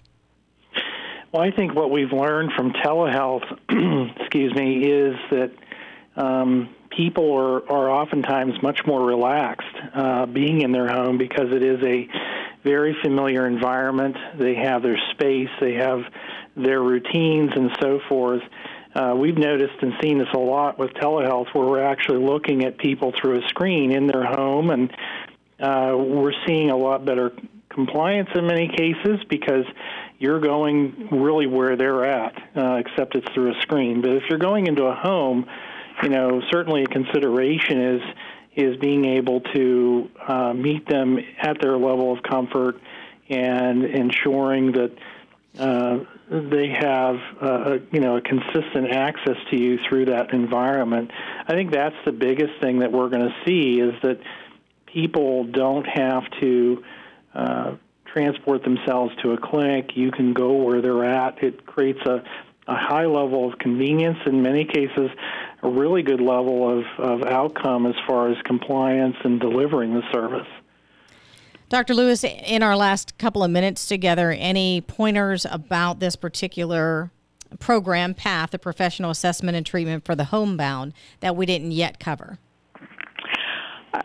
Well, 1.32 1.42
I 1.42 1.52
think 1.52 1.74
what 1.74 1.90
we've 1.90 2.12
learned 2.12 2.52
from 2.54 2.74
telehealth, 2.74 3.46
excuse 4.20 4.54
me, 4.56 4.84
is 4.84 5.16
that 5.32 5.52
um, 6.16 6.70
people 6.96 7.34
are, 7.34 7.72
are 7.72 7.90
oftentimes 7.90 8.54
much 8.62 8.80
more 8.86 9.06
relaxed 9.06 9.76
uh, 9.94 10.26
being 10.26 10.62
in 10.62 10.72
their 10.72 10.88
home 10.88 11.18
because 11.18 11.48
it 11.52 11.64
is 11.64 11.84
a 11.84 12.08
very 12.64 12.96
familiar 13.04 13.46
environment. 13.46 14.16
They 14.40 14.56
have 14.56 14.84
their 14.84 14.98
space, 15.12 15.50
they 15.60 15.74
have 15.74 16.00
their 16.56 16.82
routines, 16.82 17.52
and 17.56 17.72
so 17.82 18.00
forth. 18.08 18.42
Uh, 18.96 19.16
we've 19.18 19.38
noticed 19.38 19.82
and 19.82 19.94
seen 20.02 20.20
this 20.20 20.28
a 20.34 20.40
lot 20.40 20.78
with 20.78 20.92
telehealth 20.92 21.54
where 21.54 21.66
we're 21.66 21.84
actually 21.84 22.24
looking 22.24 22.64
at 22.64 22.78
people 22.78 23.12
through 23.20 23.44
a 23.44 23.48
screen 23.50 23.92
in 23.92 24.08
their 24.08 24.24
home, 24.24 24.70
and 24.70 24.92
uh, 25.60 25.96
we're 25.98 26.34
seeing 26.46 26.70
a 26.70 26.78
lot 26.78 27.04
better 27.04 27.32
compliance 27.70 28.30
in 28.36 28.46
many 28.46 28.68
cases 28.68 29.20
because 29.30 29.66
you're 30.20 30.40
going 30.40 31.08
really 31.12 31.48
where 31.48 31.76
they're 31.76 32.06
at, 32.06 32.36
uh, 32.56 32.76
except 32.76 33.16
it's 33.16 33.28
through 33.34 33.52
a 33.52 33.62
screen. 33.62 34.02
But 34.02 34.12
if 34.12 34.24
you're 34.30 34.40
going 34.40 34.68
into 34.68 34.84
a 34.84 34.96
home, 34.96 35.48
you 36.02 36.10
know, 36.10 36.42
certainly 36.52 36.84
a 36.84 36.88
consideration 36.88 37.96
is 37.96 38.02
is 38.56 38.78
being 38.78 39.06
able 39.06 39.42
to 39.42 40.10
uh, 40.28 40.54
meet 40.54 40.88
them 40.88 41.18
at 41.40 41.60
their 41.60 41.76
level 41.76 42.14
of 42.14 42.22
comfort 42.22 42.80
and 43.28 43.84
ensuring 43.84 44.74
that 44.74 44.92
uh, 45.58 46.00
they 46.30 46.70
have 46.70 47.20
uh, 47.42 47.78
you 47.92 48.00
know 48.00 48.18
a 48.18 48.22
consistent 48.22 48.92
access 48.92 49.38
to 49.52 49.58
you 49.58 49.80
through 49.88 50.06
that 50.06 50.34
environment. 50.34 51.12
I 51.48 51.54
think 51.54 51.72
that's 51.72 51.96
the 52.06 52.12
biggest 52.12 52.60
thing 52.62 52.80
that 52.80 52.92
we're 52.92 53.10
going 53.10 53.28
to 53.28 53.36
see 53.46 53.80
is 53.80 53.94
that 54.02 54.20
people 54.86 55.44
don't 55.46 55.86
have 55.86 56.24
to 56.42 56.84
uh, 57.34 57.76
transport 58.06 58.64
themselves 58.64 59.14
to 59.24 59.32
a 59.32 59.38
clinic. 59.38 59.92
You 59.96 60.12
can 60.12 60.34
go 60.34 60.54
where 60.54 60.82
they're 60.82 61.06
at. 61.06 61.44
It 61.44 61.66
creates 61.66 62.02
a, 62.06 62.24
a 62.68 62.76
high 62.76 63.06
level 63.06 63.52
of 63.52 63.60
convenience, 63.60 64.20
in 64.26 64.42
many 64.42 64.66
cases, 64.66 65.10
a 65.64 65.70
really 65.70 66.04
good 66.04 66.22
level 66.22 66.80
of, 66.80 66.86
of 66.98 67.24
outcome 67.24 67.86
as 67.86 67.96
far 68.06 68.30
as 68.30 68.38
compliance 68.44 69.16
and 69.24 69.40
delivering 69.40 69.94
the 69.94 70.04
service. 70.12 70.48
Dr. 71.70 71.96
Lewis, 71.96 72.24
in 72.24 72.62
our 72.62 72.76
last 72.76 73.18
couple 73.18 73.44
of 73.44 73.50
minutes 73.50 73.88
together, 73.88 74.32
any 74.32 74.82
pointers 74.82 75.46
about 75.50 76.00
this 76.00 76.16
particular 76.16 77.10
program, 77.60 78.14
PATH, 78.14 78.52
the 78.52 78.60
professional 78.60 79.10
assessment 79.10 79.56
and 79.58 79.66
treatment 79.66 80.06
for 80.06 80.16
the 80.16 80.26
homebound, 80.26 80.94
that 81.22 81.36
we 81.36 81.46
didn't 81.46 81.72
yet 81.72 82.00
cover? 82.00 82.38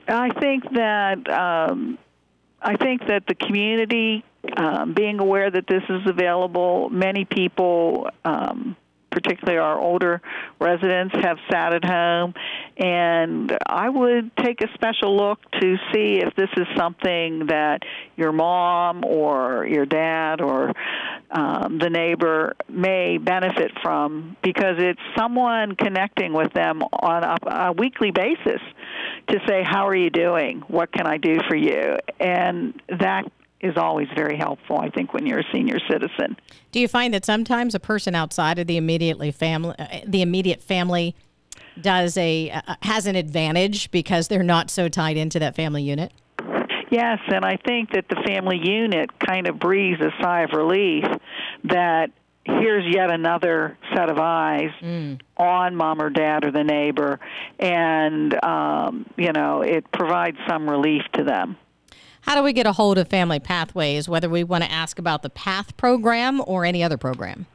I 0.07 0.31
think 0.41 0.65
that 0.73 1.29
um, 1.31 1.99
I 2.63 2.77
think 2.77 3.07
that 3.09 3.27
the 3.27 3.35
community 3.35 4.25
um, 4.57 4.95
being 4.95 5.19
aware 5.19 5.51
that 5.51 5.67
this 5.67 5.83
is 5.89 6.03
available, 6.07 6.89
many 6.91 7.25
people. 7.25 8.09
Um, 8.25 8.77
particularly 9.11 9.59
our 9.59 9.79
older 9.79 10.21
residents, 10.61 11.15
have 11.23 11.39
sat 11.51 11.73
at 11.73 11.85
home. 11.85 12.35
And 12.77 13.57
I 13.67 13.89
would 13.89 14.31
take 14.37 14.61
a 14.63 14.73
special 14.75 15.17
look 15.17 15.39
to 15.61 15.77
see 15.93 16.21
if 16.25 16.35
this 16.35 16.51
is 16.57 16.67
something 16.77 17.47
that 17.47 17.83
your 18.17 18.33
mom 18.33 19.05
or 19.05 19.67
your 19.67 19.87
dad 19.87 20.41
or 20.41 20.73
um, 21.31 21.79
the 21.79 21.91
neighbor 21.91 22.55
may 22.69 23.19
benefit 23.19 23.73
from 23.83 24.37
because 24.43 24.77
it's 24.79 25.01
someone 25.17 25.75
connecting 25.77 26.33
with 26.33 26.53
them 26.53 26.83
on 26.83 27.25
a, 27.25 27.37
a 27.69 27.73
weekly 27.73 28.11
basis 28.11 28.61
to 29.29 29.39
say, 29.47 29.63
How 29.63 29.87
are 29.89 29.97
you 29.97 30.11
doing? 30.11 30.61
What 30.69 30.93
can 30.93 31.07
I 31.07 31.19
do 31.19 31.39
for 31.49 31.57
you? 31.57 31.97
And 32.21 32.81
that 32.89 33.31
is 33.61 33.77
always 33.77 34.09
very 34.15 34.37
helpful, 34.37 34.79
I 34.79 34.89
think, 34.91 35.13
when 35.13 35.27
you're 35.27 35.41
a 35.41 35.53
senior 35.53 35.79
citizen. 35.91 36.37
Do 36.71 36.81
you 36.81 36.89
find 36.89 37.13
that 37.15 37.25
sometimes 37.25 37.75
a 37.75 37.81
person 37.81 38.15
outside 38.15 38.59
of 38.59 38.67
the 38.67 38.77
immediately 38.77 39.33
family, 39.33 39.75
uh, 39.79 40.01
the 40.07 40.23
immediate 40.23 40.63
family, 40.63 41.17
does 41.81 42.17
a 42.17 42.51
uh, 42.51 42.75
has 42.83 43.07
an 43.07 43.17
advantage 43.17 43.91
because 43.91 44.29
they're 44.29 44.43
not 44.43 44.71
so 44.71 44.89
tied 44.89 45.17
into 45.17 45.39
that 45.39 45.55
family 45.55 45.83
unit? 45.83 46.13
Yes, 46.91 47.19
and 47.29 47.45
I 47.45 47.57
think 47.57 47.93
that 47.93 48.07
the 48.09 48.23
family 48.27 48.59
unit 48.63 49.19
kind 49.19 49.47
of 49.47 49.59
breathes 49.59 50.01
a 50.01 50.11
sigh 50.23 50.43
of 50.43 50.51
relief 50.53 51.05
that 51.65 52.11
here's 52.45 52.85
yet 52.95 53.11
another 53.11 53.77
set 53.95 54.09
of 54.09 54.19
eyes 54.19 54.71
mm. 54.81 55.21
on 55.37 55.77
mom 55.77 56.01
or 56.01 56.09
dad 56.09 56.47
or 56.47 56.51
the 56.51 56.65
neighbor, 56.65 57.21
and 57.59 58.43
um, 58.43 59.07
you 59.17 59.33
know 59.33 59.63
it 59.63 59.91
provides 59.93 60.39
some 60.49 60.69
relief 60.69 61.03
to 61.15 61.25
them. 61.25 61.57
How 62.29 62.35
do 62.35 62.43
we 62.43 62.53
get 62.53 62.67
a 62.67 62.73
hold 62.73 62.99
of 62.99 63.09
Family 63.09 63.41
Pathways, 63.41 64.07
whether 64.07 64.29
we 64.29 64.45
want 64.45 64.63
to 64.63 64.71
ask 64.71 64.99
about 64.99 65.23
the 65.23 65.31
PATH 65.31 65.75
program 65.79 66.43
or 66.47 66.67
any 66.67 66.85
other 66.85 66.99
program? 66.99 67.47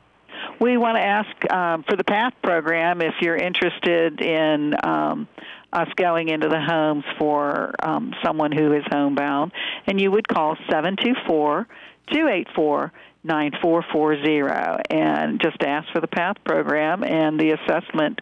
We 0.60 0.78
want 0.78 0.98
to 0.98 1.04
ask 1.04 1.54
um, 1.54 1.84
for 1.88 1.96
the 1.96 2.04
PATH 2.04 2.34
program 2.42 3.00
if 3.00 3.14
you're 3.22 3.36
interested 3.36 4.20
in 4.20 4.74
um, 4.84 5.28
us 5.72 5.90
going 5.96 6.30
into 6.30 6.50
the 6.50 6.60
homes 6.60 7.04
for 7.20 7.76
um, 7.84 8.16
someone 8.26 8.52
who 8.52 8.74
is 8.74 8.82
homebound, 8.90 9.52
and 9.86 10.02
you 10.02 10.10
would 10.10 10.28
call 10.28 10.56
724 10.68 11.68
284 12.12 12.92
9440 13.24 14.90
and 14.90 15.40
just 15.40 15.62
ask 15.62 15.88
for 15.94 16.02
the 16.02 16.08
PATH 16.08 16.44
program, 16.44 17.04
and 17.04 17.40
the 17.40 17.52
assessment 17.52 18.20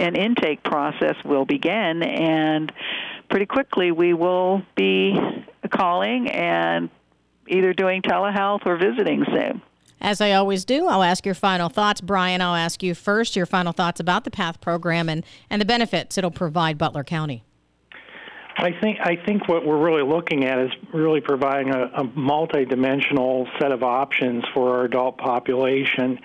and 0.00 0.16
intake 0.16 0.62
process 0.64 1.14
will 1.24 1.44
begin. 1.44 2.02
And 2.02 2.72
pretty 3.34 3.46
quickly, 3.46 3.90
we 3.90 4.14
will 4.14 4.62
be 4.76 5.18
calling 5.70 6.30
and 6.30 6.88
either 7.48 7.72
doing 7.72 8.00
telehealth 8.00 8.64
or 8.64 8.76
visiting 8.76 9.24
soon. 9.24 9.60
As 10.00 10.20
I 10.20 10.34
always 10.34 10.64
do, 10.64 10.86
I'll 10.86 11.02
ask 11.02 11.26
your 11.26 11.34
final 11.34 11.68
thoughts. 11.68 12.00
Brian, 12.00 12.40
I'll 12.40 12.54
ask 12.54 12.80
you 12.80 12.94
first 12.94 13.34
your 13.34 13.44
final 13.44 13.72
thoughts 13.72 13.98
about 13.98 14.22
the 14.22 14.30
PATH 14.30 14.60
program 14.60 15.08
and, 15.08 15.24
and 15.50 15.60
the 15.60 15.64
benefits 15.64 16.16
it'll 16.16 16.30
provide 16.30 16.78
Butler 16.78 17.02
County. 17.02 17.42
I 18.56 18.70
think 18.80 18.98
I 19.00 19.16
think 19.26 19.48
what 19.48 19.66
we're 19.66 19.82
really 19.82 20.08
looking 20.08 20.44
at 20.44 20.60
is 20.60 20.70
really 20.92 21.20
providing 21.20 21.74
a, 21.74 21.90
a 21.92 22.04
multi-dimensional 22.04 23.48
set 23.58 23.72
of 23.72 23.82
options 23.82 24.44
for 24.54 24.76
our 24.76 24.84
adult 24.84 25.18
population. 25.18 26.20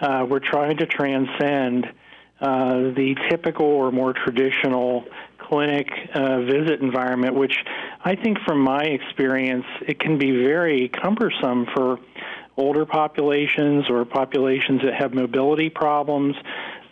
Uh, 0.00 0.24
we're 0.26 0.38
trying 0.38 0.78
to 0.78 0.86
transcend 0.86 1.92
uh, 2.40 2.92
the 2.94 3.14
typical 3.30 3.66
or 3.66 3.92
more 3.92 4.14
traditional 4.14 5.04
clinic 5.48 5.88
uh, 6.14 6.40
visit 6.40 6.80
environment, 6.80 7.34
which 7.34 7.56
I 8.04 8.16
think 8.16 8.38
from 8.46 8.60
my 8.60 8.82
experience, 8.82 9.64
it 9.86 10.00
can 10.00 10.18
be 10.18 10.30
very 10.44 10.88
cumbersome 10.88 11.66
for 11.74 11.98
older 12.56 12.86
populations 12.86 13.88
or 13.90 14.04
populations 14.04 14.82
that 14.82 14.94
have 14.94 15.14
mobility 15.14 15.68
problems. 15.68 16.34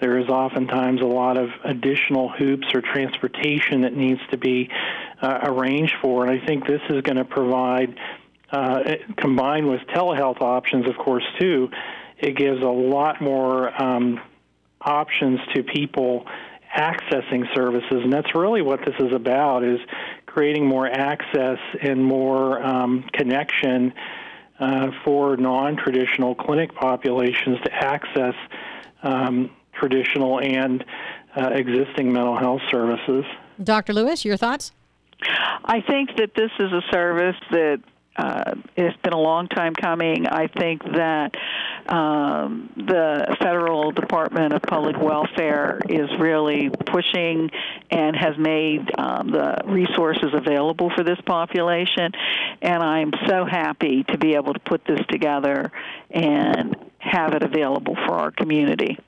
There 0.00 0.18
is 0.18 0.28
oftentimes 0.28 1.00
a 1.00 1.06
lot 1.06 1.38
of 1.38 1.48
additional 1.64 2.28
hoops 2.28 2.66
or 2.74 2.82
transportation 2.82 3.82
that 3.82 3.94
needs 3.94 4.20
to 4.30 4.36
be 4.36 4.70
uh, 5.22 5.38
arranged 5.44 5.94
for, 6.02 6.26
and 6.26 6.30
I 6.30 6.44
think 6.44 6.66
this 6.66 6.82
is 6.90 7.00
going 7.02 7.16
to 7.16 7.24
provide, 7.24 7.98
uh, 8.50 8.80
combined 9.16 9.68
with 9.68 9.80
telehealth 9.94 10.42
options, 10.42 10.86
of 10.86 10.96
course, 10.96 11.24
too, 11.40 11.70
it 12.18 12.36
gives 12.36 12.60
a 12.60 12.66
lot 12.66 13.20
more 13.20 13.82
um, 13.82 14.20
options 14.80 15.40
to 15.54 15.62
people 15.62 16.26
accessing 16.76 17.44
services, 17.54 18.00
and 18.02 18.12
that's 18.12 18.34
really 18.34 18.62
what 18.62 18.80
this 18.80 18.94
is 18.98 19.12
about: 19.14 19.64
is 19.64 19.78
creating 20.26 20.66
more 20.66 20.87
access 20.87 21.58
and 21.82 22.04
more 22.04 22.62
um, 22.62 23.04
connection 23.12 23.92
uh, 24.58 24.88
for 25.04 25.37
non-traditional 25.37 26.34
clinic 26.34 26.74
populations 26.74 27.58
to 27.64 27.72
access 27.72 28.34
um, 29.02 29.50
traditional 29.78 30.40
and 30.40 30.84
uh, 31.37 31.50
existing 31.52 32.12
mental 32.12 32.37
health 32.37 32.60
services. 32.70 33.24
Dr. 33.62 33.92
Lewis, 33.92 34.24
your 34.24 34.37
thoughts? 34.37 34.72
I 35.64 35.80
think 35.80 36.10
that 36.16 36.34
this 36.37 36.50
is 36.58 36.72
a 36.72 36.82
service 36.92 37.37
that 37.50 37.80
uh, 38.16 38.55
it's 38.77 38.96
been 39.03 39.12
a 39.12 39.20
long 39.20 39.48
time 39.48 39.74
coming. 39.74 40.27
I 40.27 40.46
think 40.46 40.83
that 40.85 41.35
um, 41.88 42.70
the 42.77 43.37
federal 43.40 43.90
Department 43.90 44.55
of 44.55 44.62
Public 44.62 44.96
Welfare 44.98 45.81
is 45.88 46.09
really 46.18 46.70
pushing 46.70 47.50
and 47.90 48.16
has 48.16 48.38
made 48.38 48.88
um, 48.98 49.31
the 49.31 49.62
resources 49.64 50.33
available 50.33 50.90
for 50.96 51.03
this 51.03 51.20
population. 51.27 52.12
And 52.62 52.83
I'm 52.83 53.12
so 53.27 53.44
happy 53.44 54.05
to 54.05 54.18
be 54.18 54.35
able 54.35 54.55
to 54.55 54.61
put 54.61 54.85
this 54.85 55.00
together 55.11 55.72
and 56.11 56.77
have 56.98 57.35
it 57.35 57.42
available 57.42 57.96
for 58.07 58.14
our 58.14 58.31
community. 58.31 58.98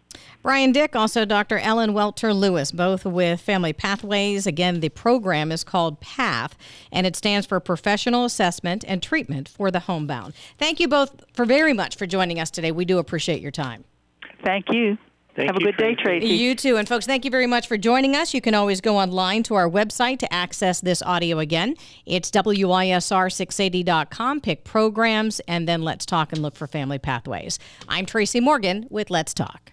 Brian 0.42 0.72
Dick, 0.72 0.94
also 0.94 1.24
Dr. 1.24 1.58
Ellen 1.58 1.92
Welter 1.92 2.32
Lewis, 2.32 2.72
both 2.72 3.04
with 3.04 3.40
Family 3.40 3.72
Pathways. 3.72 4.46
Again, 4.46 4.80
the 4.80 4.88
program 4.90 5.50
is 5.50 5.64
called 5.64 6.00
PATH, 6.00 6.56
and 6.92 7.06
it 7.06 7.16
stands 7.16 7.46
for 7.46 7.58
Professional 7.60 8.24
Assessment 8.24 8.84
and 8.86 9.02
Treatment 9.02 9.48
for 9.48 9.70
the 9.70 9.80
Homebound. 9.80 10.34
Thank 10.58 10.80
you 10.80 10.88
both 10.88 11.22
for 11.32 11.44
very 11.44 11.72
much 11.72 11.96
for 11.96 12.06
joining 12.06 12.38
us 12.38 12.50
today. 12.50 12.72
We 12.72 12.84
do 12.84 12.98
appreciate 12.98 13.40
your 13.40 13.50
time. 13.50 13.84
Thank 14.44 14.66
you. 14.70 14.98
Thank 15.36 15.50
Have 15.50 15.60
you, 15.60 15.68
a 15.68 15.72
good 15.72 15.78
day, 15.78 15.94
Tracy. 15.94 16.28
You 16.28 16.54
too. 16.54 16.78
And 16.78 16.88
folks, 16.88 17.04
thank 17.04 17.26
you 17.26 17.30
very 17.30 17.46
much 17.46 17.68
for 17.68 17.76
joining 17.76 18.16
us. 18.16 18.32
You 18.32 18.40
can 18.40 18.54
always 18.54 18.80
go 18.80 18.96
online 18.96 19.42
to 19.44 19.54
our 19.54 19.68
website 19.68 20.18
to 20.20 20.32
access 20.32 20.80
this 20.80 21.02
audio 21.02 21.40
again. 21.40 21.74
It's 22.06 22.30
WISR680.com. 22.30 24.40
Pick 24.40 24.64
programs 24.64 25.40
and 25.40 25.68
then 25.68 25.82
let's 25.82 26.06
talk 26.06 26.32
and 26.32 26.40
look 26.40 26.56
for 26.56 26.66
family 26.66 26.98
pathways. 26.98 27.58
I'm 27.86 28.06
Tracy 28.06 28.40
Morgan 28.40 28.86
with 28.88 29.10
Let's 29.10 29.34
Talk. 29.34 29.72